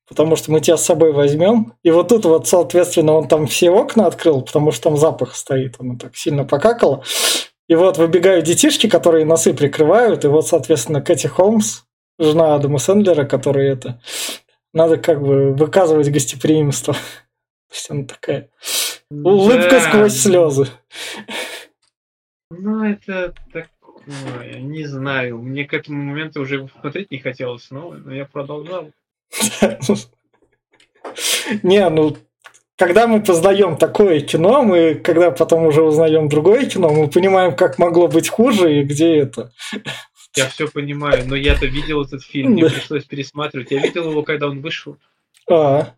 [0.08, 1.74] потому что мы тебя с собой возьмем.
[1.84, 5.76] И вот тут вот, соответственно, он там все окна открыл, потому что там запах стоит,
[5.80, 7.04] он так сильно покакал.
[7.68, 11.84] И вот выбегают детишки, которые носы прикрывают, и вот, соответственно, Кэти Холмс,
[12.20, 14.02] жена Адама Сэндлера, которая это...
[14.74, 16.94] Надо как бы выказывать гостеприимство.
[17.70, 18.50] То есть она такая...
[19.12, 19.82] Улыбка да.
[19.82, 20.68] сквозь слезы.
[22.50, 25.40] Ну, это такое, не знаю.
[25.40, 28.92] Мне к этому моменту уже смотреть не хотелось, но я продолжал.
[31.62, 32.18] Не, ну,
[32.78, 37.78] когда мы познаем такое кино, мы, когда потом уже узнаем другое кино, мы понимаем, как
[37.78, 39.52] могло быть хуже и где это.
[40.36, 43.72] Я все понимаю, но я-то видел этот фильм, мне пришлось пересматривать.
[43.72, 44.98] Я видел его, когда он вышел.
[45.50, 45.94] А,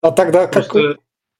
[0.00, 0.74] а тогда как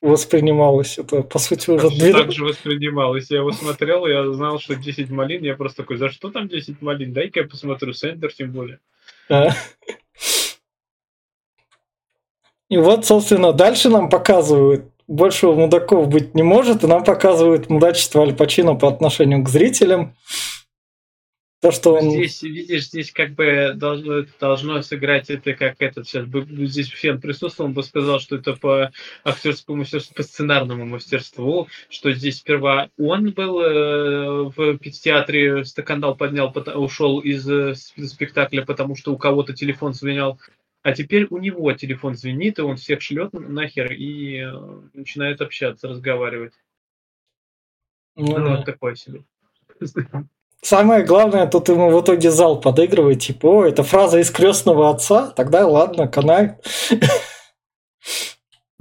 [0.00, 1.90] воспринималось это, по сути, уже...
[1.90, 2.12] Две...
[2.12, 3.30] Так же воспринималось.
[3.30, 6.80] Я его смотрел, я знал, что 10 малин, я просто такой, за что там 10
[6.80, 7.12] малин?
[7.12, 8.78] Дай-ка я посмотрю, Сендер тем более.
[9.28, 9.50] А.
[12.68, 18.22] И вот, собственно, дальше нам показывают, больше мудаков быть не может, и нам показывают мудачество
[18.22, 20.14] Аль Пачино по отношению к зрителям.
[21.60, 22.10] То, что он...
[22.10, 27.20] Здесь, видишь, здесь как бы должно, должно сыграть это как этот сейчас бы здесь Фен
[27.20, 28.90] присутствовал, он бы сказал, что это по
[29.24, 36.50] актерскому мастерству, по сценарному мастерству, что здесь сперва он был э, в театре скандал поднял,
[36.76, 40.40] ушел из э, спектакля, потому что у кого-то телефон звенел,
[40.82, 45.88] а теперь у него телефон звенит, и он всех шлет нахер и э, начинает общаться,
[45.88, 46.54] разговаривать.
[48.16, 49.24] Ну, ну вот такое себе.
[50.62, 55.32] Самое главное, тут ему в итоге зал подыгрывает, типа, о, это фраза из крестного отца,
[55.34, 56.56] тогда ладно, канай.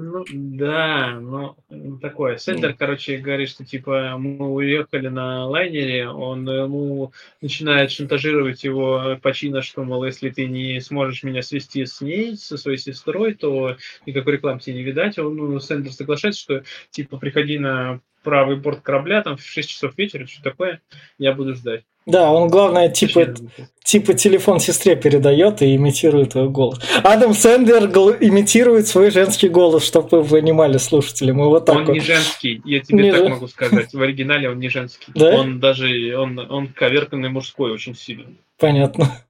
[0.02, 1.58] Ну да, ну
[2.02, 2.38] такое.
[2.38, 7.12] Сендер, короче, говорит, что типа мы уехали на лайнере, он ему
[7.42, 12.56] начинает шантажировать его почина, что, мол, если ты не сможешь меня свести с ней, со
[12.56, 15.20] своей сестрой, то никакой рекламы тебе не видать.
[15.20, 19.98] Он, ну, Сендер соглашается, что типа приходи на правый борт корабля, там в 6 часов
[19.98, 20.82] вечера, что такое,
[21.18, 21.84] я буду ждать.
[22.06, 23.36] Да, он, главное, типа,
[23.84, 26.80] типа телефон сестре передает и имитирует его голос.
[27.04, 27.86] Адам Сэндлер
[28.20, 31.32] имитирует свой женский голос, чтобы вы понимали, слушатели.
[31.32, 31.94] Мы вот так он вот.
[31.94, 33.30] не женский, я тебе не так же...
[33.30, 33.94] могу сказать.
[33.94, 35.12] В оригинале он не женский.
[35.14, 35.36] Да?
[35.36, 38.26] Он даже, он, он коверканный мужской очень сильно.
[38.60, 39.24] Понятно.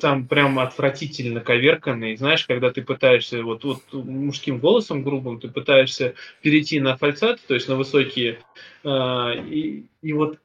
[0.00, 2.16] Там прям отвратительно коверканный.
[2.16, 7.54] Знаешь, когда ты пытаешься вот, вот мужским голосом грубым, ты пытаешься перейти на фальцет, то
[7.54, 8.40] есть на высокие,
[8.82, 8.88] э,
[9.48, 10.40] и, и вот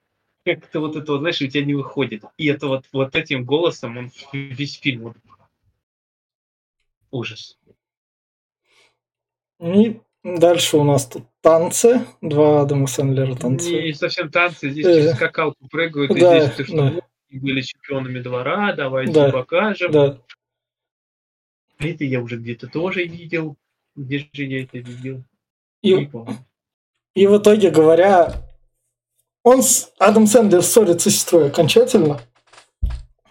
[0.45, 2.23] как-то вот это, вот, знаешь, у тебя не выходит.
[2.37, 5.17] И это вот, вот этим голосом он весь фильм вот...
[7.09, 7.57] ужас.
[9.59, 12.05] И дальше у нас тут танцы.
[12.21, 13.71] Два Адама Сэндлера танцы.
[13.71, 17.01] Не совсем танцы, здесь э, через скакалку прыгают, да, и здесь ты что, да.
[17.39, 19.91] Были чемпионами двора, давайте да, покажем.
[19.91, 20.17] Да.
[21.79, 23.57] это я уже где-то тоже видел.
[23.95, 25.23] Где же я это видел?
[25.81, 26.37] И, Не помню.
[27.13, 28.33] и в итоге говоря,
[29.43, 32.21] он с Адам Сэндлер ссорится с сестрой окончательно.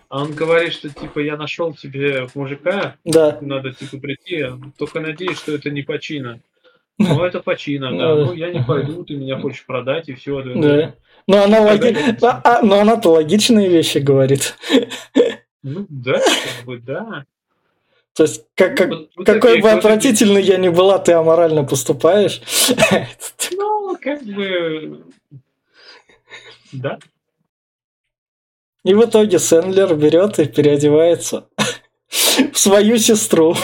[0.09, 3.39] А он говорит, что типа я нашел тебе мужика, Да.
[3.41, 4.45] надо типа прийти,
[4.77, 6.41] только надеюсь, что это не почина.
[6.99, 8.15] Ну, это почина, да.
[8.15, 8.25] Да.
[8.27, 10.43] Ну, я не пойду, ты меня хочешь продать, и все.
[10.43, 10.95] Да.
[11.27, 11.97] Но она, логи...
[12.23, 14.57] А- но она-то логичные вещи говорит.
[15.63, 17.25] Ну, да, как бы, да.
[18.15, 22.43] То есть, как, как- Вот- вот какой бы отвратительный я ни была, ты аморально поступаешь.
[23.53, 25.05] Ну, как бы...
[26.73, 26.99] Да.
[28.85, 31.47] И в итоге Сэндлер берет и переодевается
[32.53, 33.55] в свою сестру.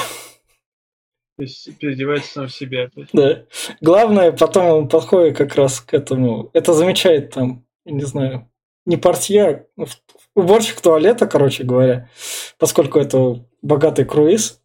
[1.39, 2.91] То есть переодевается сам в себя.
[3.13, 3.45] Да.
[3.81, 6.51] Главное, потом он подходит как раз к этому.
[6.53, 8.51] Это замечает там, я не знаю,
[8.87, 9.85] не портье, а
[10.35, 12.11] уборщик туалета, короче говоря,
[12.59, 14.61] поскольку это богатый круиз.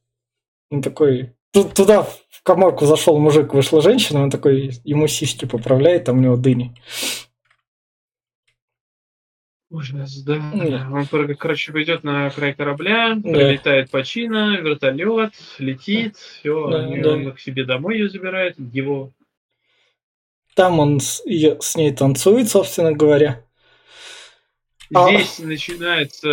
[0.71, 1.35] Он такой...
[1.51, 6.21] ту- Туда в коморку зашел мужик, вышла женщина, он такой ему сиськи поправляет, там у
[6.21, 6.73] него дыни.
[9.73, 10.39] Ужас, да.
[10.53, 10.87] Да.
[10.91, 13.21] Он, кор- короче, пойдет на край корабля, Да.
[13.31, 17.09] прилетает почина, вертолет, летит, все, Да, да.
[17.13, 19.09] он к себе домой ее забирает, его.
[20.53, 23.41] Там он с, её- с ней танцует, собственно говоря.
[24.93, 25.07] А.
[25.09, 26.29] Здесь начинается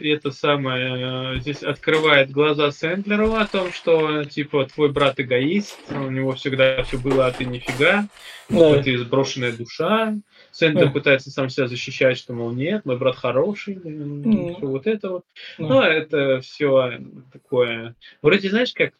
[0.00, 5.90] э, это самое, э, здесь открывает глаза Сэндлеру о том, что типа твой брат эгоист,
[5.90, 8.08] у него всегда все было, а ты нифига,
[8.48, 8.82] Да.
[8.82, 10.14] ты сброшенная душа.
[10.52, 10.92] Сэндлер Да.
[10.92, 14.54] пытается сам себя защищать, что, мол, нет, мой брат хороший, Мгм.
[14.56, 15.24] всё вот это вот.
[15.58, 15.64] Да.
[15.68, 17.00] Ну, это все
[17.32, 17.96] такое.
[18.22, 18.92] Вроде, знаешь, как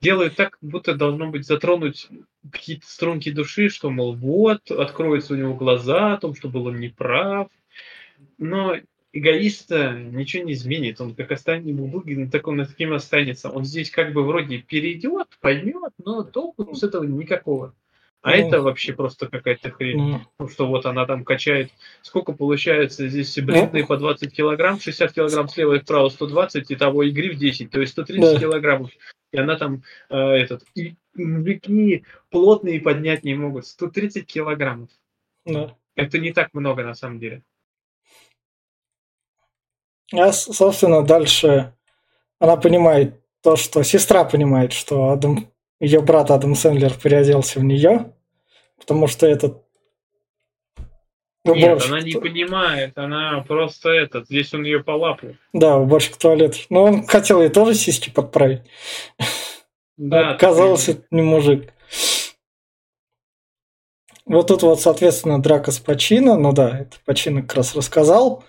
[0.00, 2.08] делают так, будто должно быть затронуть
[2.52, 6.76] какие-то струнки души, что, мол, вот, откроются у него глаза о том, что был он
[6.76, 7.48] неправ.
[8.38, 8.76] Но
[9.12, 11.00] эгоиста ничего не изменит.
[11.00, 13.50] Он как останется выгодно, так он таким останется.
[13.50, 17.74] Он здесь как бы вроде перейдет, поймет, но толку с этого никакого.
[18.20, 18.48] А Ну.
[18.48, 19.96] это вообще просто какая-то хрень.
[19.96, 21.70] Ну, Ну, что вот она там качает,
[22.02, 27.04] сколько получается здесь бритные по 20 килограмм, 60 килограмм слева и вправо 120, и того
[27.04, 28.40] игры в 10, то есть 130 Да.
[28.40, 28.90] килограммов.
[29.32, 34.90] И она там э, этот, и мужики плотные поднять не могут, 130 килограммов.
[35.46, 35.76] да.
[35.94, 37.42] Это не так много на самом деле.
[40.12, 41.74] А, собственно, дальше
[42.38, 45.50] она понимает то, что сестра понимает, что Адам,
[45.80, 48.12] ее брат Адам Сэндлер переоделся в нее,
[48.78, 49.62] потому что этот
[51.44, 55.30] Нет, уборщик она не понимает, она просто этот, здесь он ее полапал.
[55.52, 56.58] Да, уборщик туалета.
[56.70, 58.62] Но он хотел ей тоже сиськи подправить.
[59.96, 61.72] Да, Оказалось, это не мужик.
[64.24, 66.36] Вот тут вот, соответственно, драка с Пачино.
[66.36, 68.44] Ну да, это Пачино как раз рассказал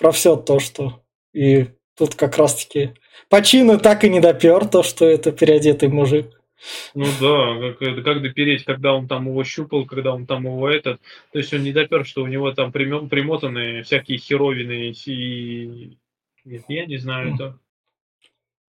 [0.00, 1.02] про все то, что...
[1.32, 2.94] И тут как раз-таки
[3.28, 6.40] Пачино так и не допер то, что это переодетый мужик.
[6.94, 11.00] Ну да, как, как допереть, когда он там его щупал, когда он там его этот.
[11.32, 15.96] То есть он не допер, что у него там примё- примотаны всякие херовины и...
[16.44, 17.58] Нет, я не знаю это.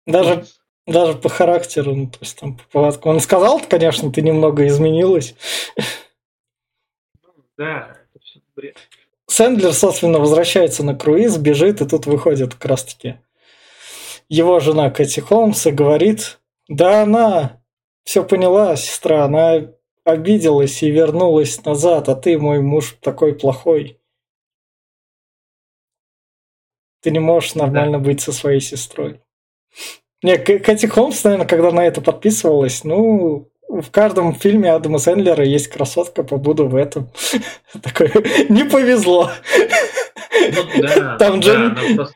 [0.05, 0.45] Даже,
[0.87, 3.09] даже по характеру, ну, то есть там по повадку.
[3.09, 5.35] Он сказал, конечно, ты немного изменилась.
[7.57, 8.77] Да, это всё бред.
[9.27, 13.19] Сэндлер, собственно, возвращается на круиз, бежит, и тут выходит как раз-таки
[14.29, 17.61] его жена Кэти Холмс и говорит, да она
[18.03, 19.71] все поняла, сестра, она
[20.03, 23.99] обиделась и вернулась назад, а ты, мой муж, такой плохой.
[27.01, 29.21] Ты не можешь нормально быть со своей сестрой.
[30.23, 35.67] Не, Кэти Холмс, наверное, когда на это подписывалась, ну, в каждом фильме Адама Сэндлера есть
[35.67, 37.09] красотка, побуду в этом.
[37.83, 38.11] Такое,
[38.49, 39.29] не повезло.
[40.55, 42.15] Ну да, Там да, она просто-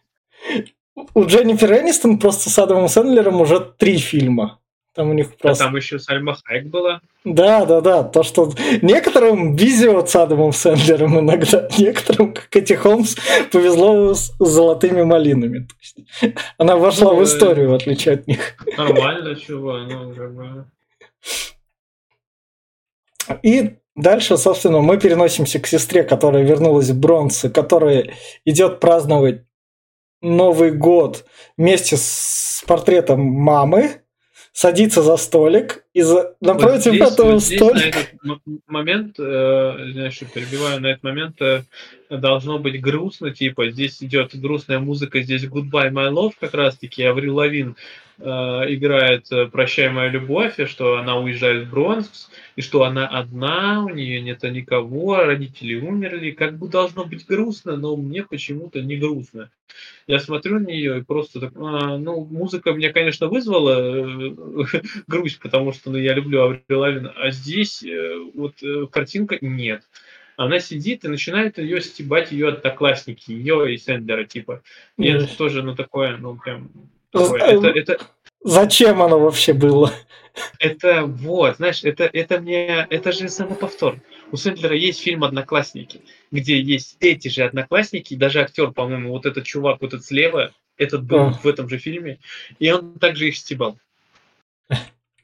[1.14, 4.60] У Дженнифер Энистон просто с Адамом Сэндлером уже три фильма.
[4.96, 5.64] Там у них а просто...
[5.66, 7.00] там еще Сальма Хайек была.
[7.24, 8.04] Да, да, да.
[8.04, 13.16] То, что некоторым везет с Адамом Сэндлером иногда, некоторым, как Эти Холмс,
[13.52, 15.68] повезло с золотыми малинами.
[16.58, 18.56] Она вошла Ну, в э, историю, в отличие от них.
[18.78, 20.66] Нормально, чего, ну, как бы...
[23.44, 28.14] И дальше, собственно, мы переносимся к сестре, которая вернулась в Бронс, и которая
[28.46, 29.44] идет праздновать
[30.22, 31.26] Новый год
[31.58, 34.02] вместе с портретом мамы,
[34.52, 38.00] садится за столик, из напротив вот этого здесь, столика...
[38.24, 41.64] на этот момент, э, знаешь, перебиваю, на этот момент э,
[42.10, 47.38] должно быть грустно, типа, здесь идет грустная музыка, здесь Goodbye My Love как раз-таки, Аврил
[47.38, 47.78] Лавин
[48.22, 53.86] играет э, «Прощай, моя любовь», и что она уезжает в Бронкс, и что она одна,
[53.86, 58.98] у нее нет никого, родители умерли, как бы должно быть грустно, но мне почему-то не
[58.98, 59.52] грустно.
[60.08, 64.32] Я смотрю на нее и просто так, а, ну, музыка меня, конечно, вызвала э,
[65.08, 69.84] грусть, потому что ну, я люблю Аврил Лавин, а здесь э, вот э, картинка нет
[70.40, 74.64] она сидит и начинает ее стебать ее одноклассники, ее и Сендера, типа.
[74.98, 76.72] И это тоже, ну, такое, ну, прям...
[77.14, 78.00] Это, это...
[78.42, 79.92] Зачем оно вообще было?
[80.60, 84.00] Это вот, знаешь, это, это мне, это же самоповтор.
[84.32, 86.02] У Сэндлера есть фильм «Одноклассники»,
[86.32, 91.04] где есть эти же одноклассники, даже актер, по-моему, вот этот чувак, вот этот слева, этот
[91.04, 92.20] был в этом же фильме,
[92.60, 93.78] и он также их стебал.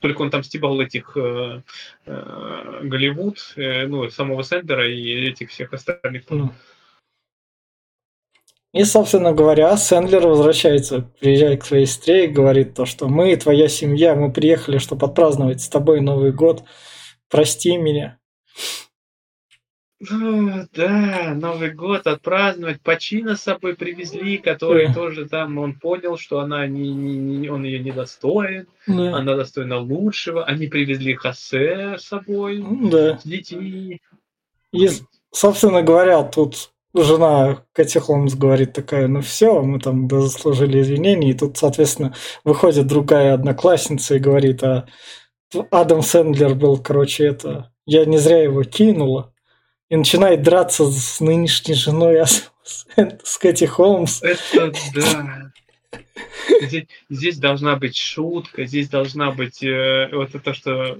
[0.01, 1.61] Только он там стебал этих э,
[2.05, 6.23] э, Голливуд, э, ну, самого Сендера и этих всех остальных.
[6.29, 6.53] Ну.
[8.75, 13.69] И, собственно говоря, Сэндлер возвращается, приезжает к своей сестре и говорит то, что мы, твоя
[13.69, 16.65] семья, мы приехали, чтобы отпраздновать с тобой Новый год.
[17.29, 18.19] Прости меня.
[20.01, 22.81] Да, Новый год отпраздновать.
[22.81, 27.63] Пачина с собой привезли, который тоже там, он понял, что она не, не, не он
[27.63, 29.15] ее не достоин, да.
[29.15, 30.43] она достойна лучшего.
[30.43, 32.61] Они привезли Хосе с собой,
[32.91, 33.21] да.
[33.23, 34.01] детьми.
[34.73, 34.89] И,
[35.31, 36.71] собственно говоря, тут
[37.03, 42.87] жена Кэти Холмс говорит такая, ну все, мы там заслужили извинения, и тут, соответственно, выходит
[42.87, 44.87] другая одноклассница и говорит, а
[45.71, 49.33] Адам Сэндлер был, короче, это, я не зря его кинула,
[49.89, 54.21] и начинает драться с нынешней женой с, Кэти Холмс.
[54.23, 55.51] Это да.
[56.61, 60.97] Здесь, здесь должна быть шутка, здесь должна быть э, вот это, что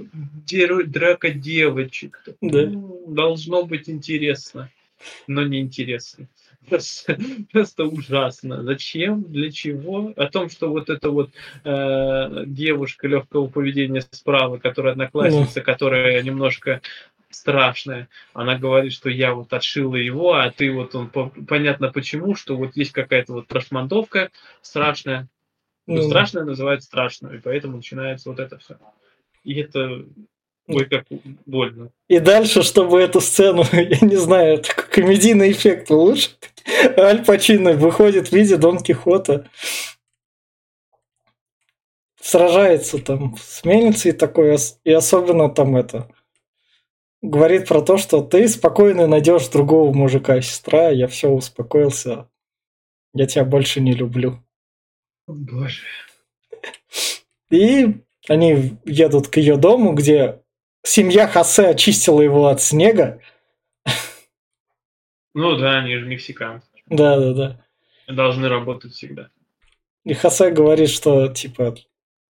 [0.86, 2.22] драка девочек.
[2.42, 2.70] Да.
[3.08, 4.70] Должно быть интересно
[5.28, 6.28] но неинтересно.
[6.70, 7.18] Просто,
[7.52, 8.64] просто ужасно.
[8.64, 9.24] Зачем?
[9.24, 10.14] Для чего?
[10.16, 11.30] О том, что вот эта вот
[11.64, 15.64] э, девушка легкого поведения справа, которая одноклассница, mm.
[15.64, 16.82] которая немножко
[17.30, 22.56] страшная, она говорит, что я вот отшила его, а ты вот он понятно почему, что
[22.56, 24.32] вот есть какая-то вот прошмандовка
[24.62, 25.28] страшная.
[25.88, 28.78] Ну, страшная называют страшную, и поэтому начинается вот это все.
[29.44, 30.04] И это
[30.68, 31.06] Ой, как
[31.46, 31.92] больно.
[32.08, 36.38] И дальше, чтобы эту сцену, я не знаю, комедийный эффект улучшить,
[36.98, 39.48] Аль Пачино выходит в виде Дон Кихота,
[42.20, 46.10] сражается там с мельницей такой, и особенно там это,
[47.22, 52.28] говорит про то, что ты спокойно найдешь другого мужика, сестра, я все успокоился,
[53.14, 54.44] я тебя больше не люблю.
[55.28, 55.84] Боже.
[57.52, 60.42] И они едут к ее дому, где
[60.86, 63.22] семья Хосе очистила его от снега.
[65.34, 66.68] Ну да, они же мексиканцы.
[66.86, 67.66] Да, да, да.
[68.08, 69.30] Должны работать всегда.
[70.06, 71.76] И Хосе говорит, что типа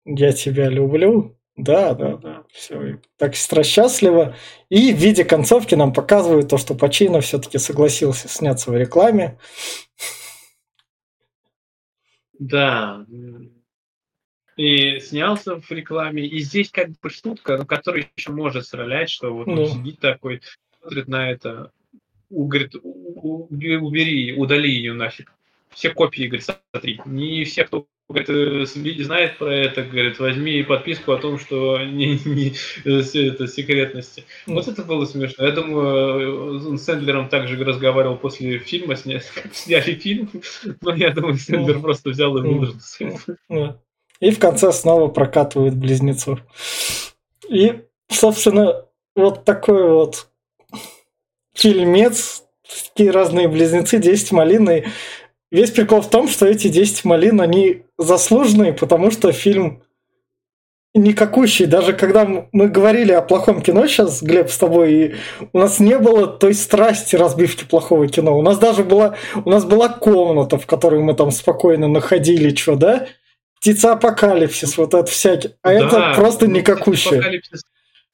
[0.05, 1.37] я тебя люблю.
[1.55, 2.43] Да, да, да.
[2.51, 2.99] Все.
[3.17, 4.35] Так сестра счастлива.
[4.69, 9.37] И в виде концовки нам показывают то, что Пачино все-таки согласился сняться в рекламе.
[12.37, 13.05] Да,
[14.55, 16.25] и снялся в рекламе.
[16.25, 19.67] И здесь как бы штука, ну, которая еще может стрелять, что вот он ну.
[19.67, 20.41] сидит такой,
[20.81, 21.71] смотрит на это,
[22.29, 25.31] говорит, убери, удали ее нафиг.
[25.71, 27.01] Все копии, говорит, смотри.
[27.05, 32.19] Не все, кто говорит, э, знает про это, говорит, возьми подписку о том, что не,
[32.25, 32.51] не
[33.01, 34.25] все это секретности.
[34.47, 34.53] Mm.
[34.53, 35.45] Вот это было смешно.
[35.45, 39.21] Я думаю, с Сэндлером также разговаривал после фильма, сня,
[39.53, 40.29] сняли фильм,
[40.81, 41.81] но я думаю, Сэндлер mm.
[41.81, 42.75] просто взял и выложил.
[43.49, 43.75] Mm.
[44.19, 46.39] И в конце снова прокатывают близнецов.
[47.49, 48.85] И, собственно,
[49.15, 50.27] вот такой вот
[51.53, 52.43] фильмец,
[52.89, 54.69] такие разные близнецы, 10 малин.
[54.69, 54.83] И
[55.51, 59.83] весь прикол в том, что эти 10 малин, они заслуженные, потому что фильм
[60.93, 61.65] никакущий.
[61.65, 65.15] Даже когда мы говорили о плохом кино сейчас, Глеб, с тобой, и
[65.51, 68.37] у нас не было той страсти разбивки плохого кино.
[68.37, 72.75] У нас даже была, у нас была комната, в которой мы там спокойно находили что,
[72.75, 73.07] да?
[73.59, 75.51] Птица апокалипсис, вот это всякий.
[75.61, 77.41] А да, это просто никакущее.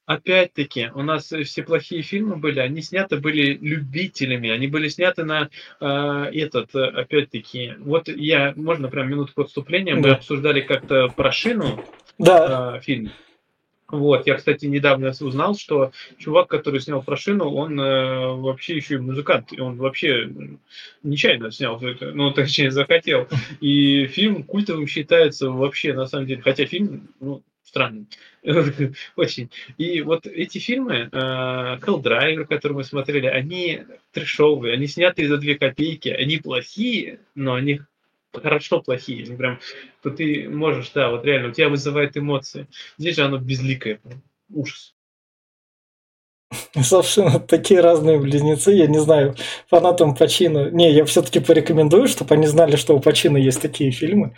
[0.06, 5.50] Опять-таки, у нас все плохие фильмы были, они сняты были любителями, они были сняты на
[5.80, 10.02] э, этот, опять-таки, вот я, можно прям минутку отступления, да.
[10.02, 11.86] мы обсуждали как-то про шину
[12.18, 12.78] да.
[12.78, 13.12] э, фильм.
[13.92, 19.00] Вот, я, кстати, недавно узнал, что чувак, который снял Прошину, он э, вообще еще и
[19.00, 20.30] музыкант, и он вообще
[21.04, 23.28] нечаянно снял это, ну, точнее, захотел.
[23.60, 28.08] И фильм культовым считается вообще, на самом деле, хотя фильм, ну, странным.
[29.16, 29.50] Очень.
[29.78, 35.56] И вот эти фильмы, Hell Driver, который мы смотрели, они трешовые, они сняты за две
[35.56, 37.82] копейки, они плохие, но они
[38.34, 39.26] хорошо плохие.
[39.26, 39.60] Они прям,
[40.02, 42.68] то ты можешь, да, вот реально, у тебя вызывает эмоции.
[42.98, 44.00] Здесь же оно безликое.
[44.54, 44.94] Ужас.
[46.82, 48.72] Собственно, такие разные близнецы.
[48.72, 49.36] Я не знаю,
[49.70, 50.70] фанатам Пачино...
[50.72, 54.36] Не, я все-таки порекомендую, чтобы они знали, что у Пачино есть такие фильмы.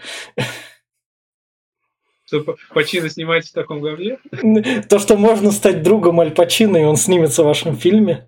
[2.25, 4.19] Что Пачино снимается в таком говне?
[4.89, 8.27] То, что можно стать другом Аль Пачино, и он снимется в вашем фильме.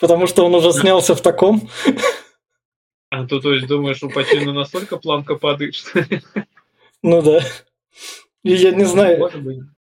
[0.00, 1.68] Потому что он уже снялся в таком.
[3.16, 6.04] А ты, то есть, думаешь, у Пачино настолько планка падает, что
[7.02, 7.40] Ну да.
[8.42, 9.30] Я не знаю,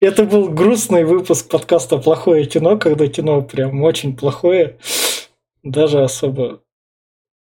[0.00, 4.78] это был грустный выпуск подкаста «Плохое кино», когда кино прям очень плохое,
[5.62, 6.60] даже особо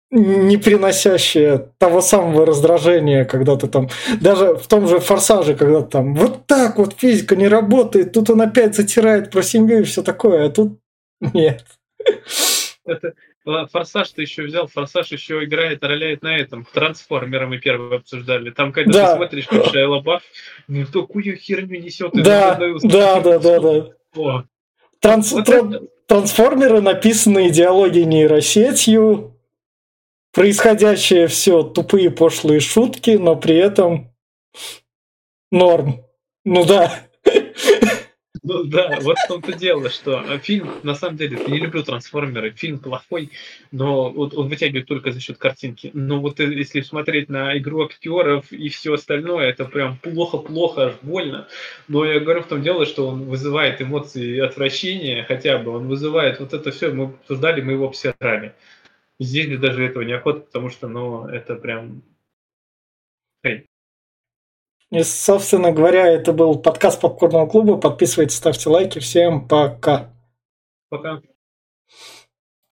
[0.09, 3.89] не приносящее того самого раздражения, когда ты там,
[4.21, 8.41] даже в том же «Форсаже», когда там вот так вот физика не работает, тут он
[8.41, 10.79] опять затирает про семью и все такое, а тут
[11.19, 11.65] нет.
[12.85, 13.13] Это,
[13.45, 16.65] Форсаж ты еще взял, Форсаж еще играет, роляет на этом.
[16.71, 18.51] Трансформера мы первые обсуждали.
[18.51, 19.11] Там, когда да.
[19.11, 20.23] ты смотришь, как Шайя Лабаф,
[20.67, 22.11] ну такую херню несет.
[22.13, 23.87] Да, да, да, да, да.
[24.15, 24.43] О.
[24.99, 25.87] Транс, вот тран, это...
[26.07, 29.37] Трансформеры написаны идеологией нейросетью,
[30.31, 34.13] происходящее все тупые пошлые шутки, но при этом
[35.51, 36.05] норм.
[36.45, 37.02] Ну да.
[38.45, 41.81] Ну да, вот в том-то дело, что э, фильм, на самом деле, я не люблю
[41.81, 43.31] трансформеры, фильм плохой,
[43.71, 45.91] но вот он вытягивает только за счет картинки.
[45.93, 50.95] Но вот э, если смотреть на игру актеров и все остальное, это прям плохо-плохо, аж
[51.01, 51.47] больно.
[51.87, 56.41] Но я говорю в том дело, что он вызывает эмоции отвращения хотя бы, он вызывает
[56.41, 58.53] вот это все, мы обсуждали, мы его обсирали.
[59.19, 62.03] Здесь даже этого неохота, потому что, ну, это прям...
[63.43, 63.67] Эй,
[64.93, 67.77] и, собственно говоря, это был подкаст Попкорного клуба.
[67.77, 68.99] Подписывайтесь, ставьте лайки.
[68.99, 70.13] Всем пока.
[70.89, 71.19] Пока.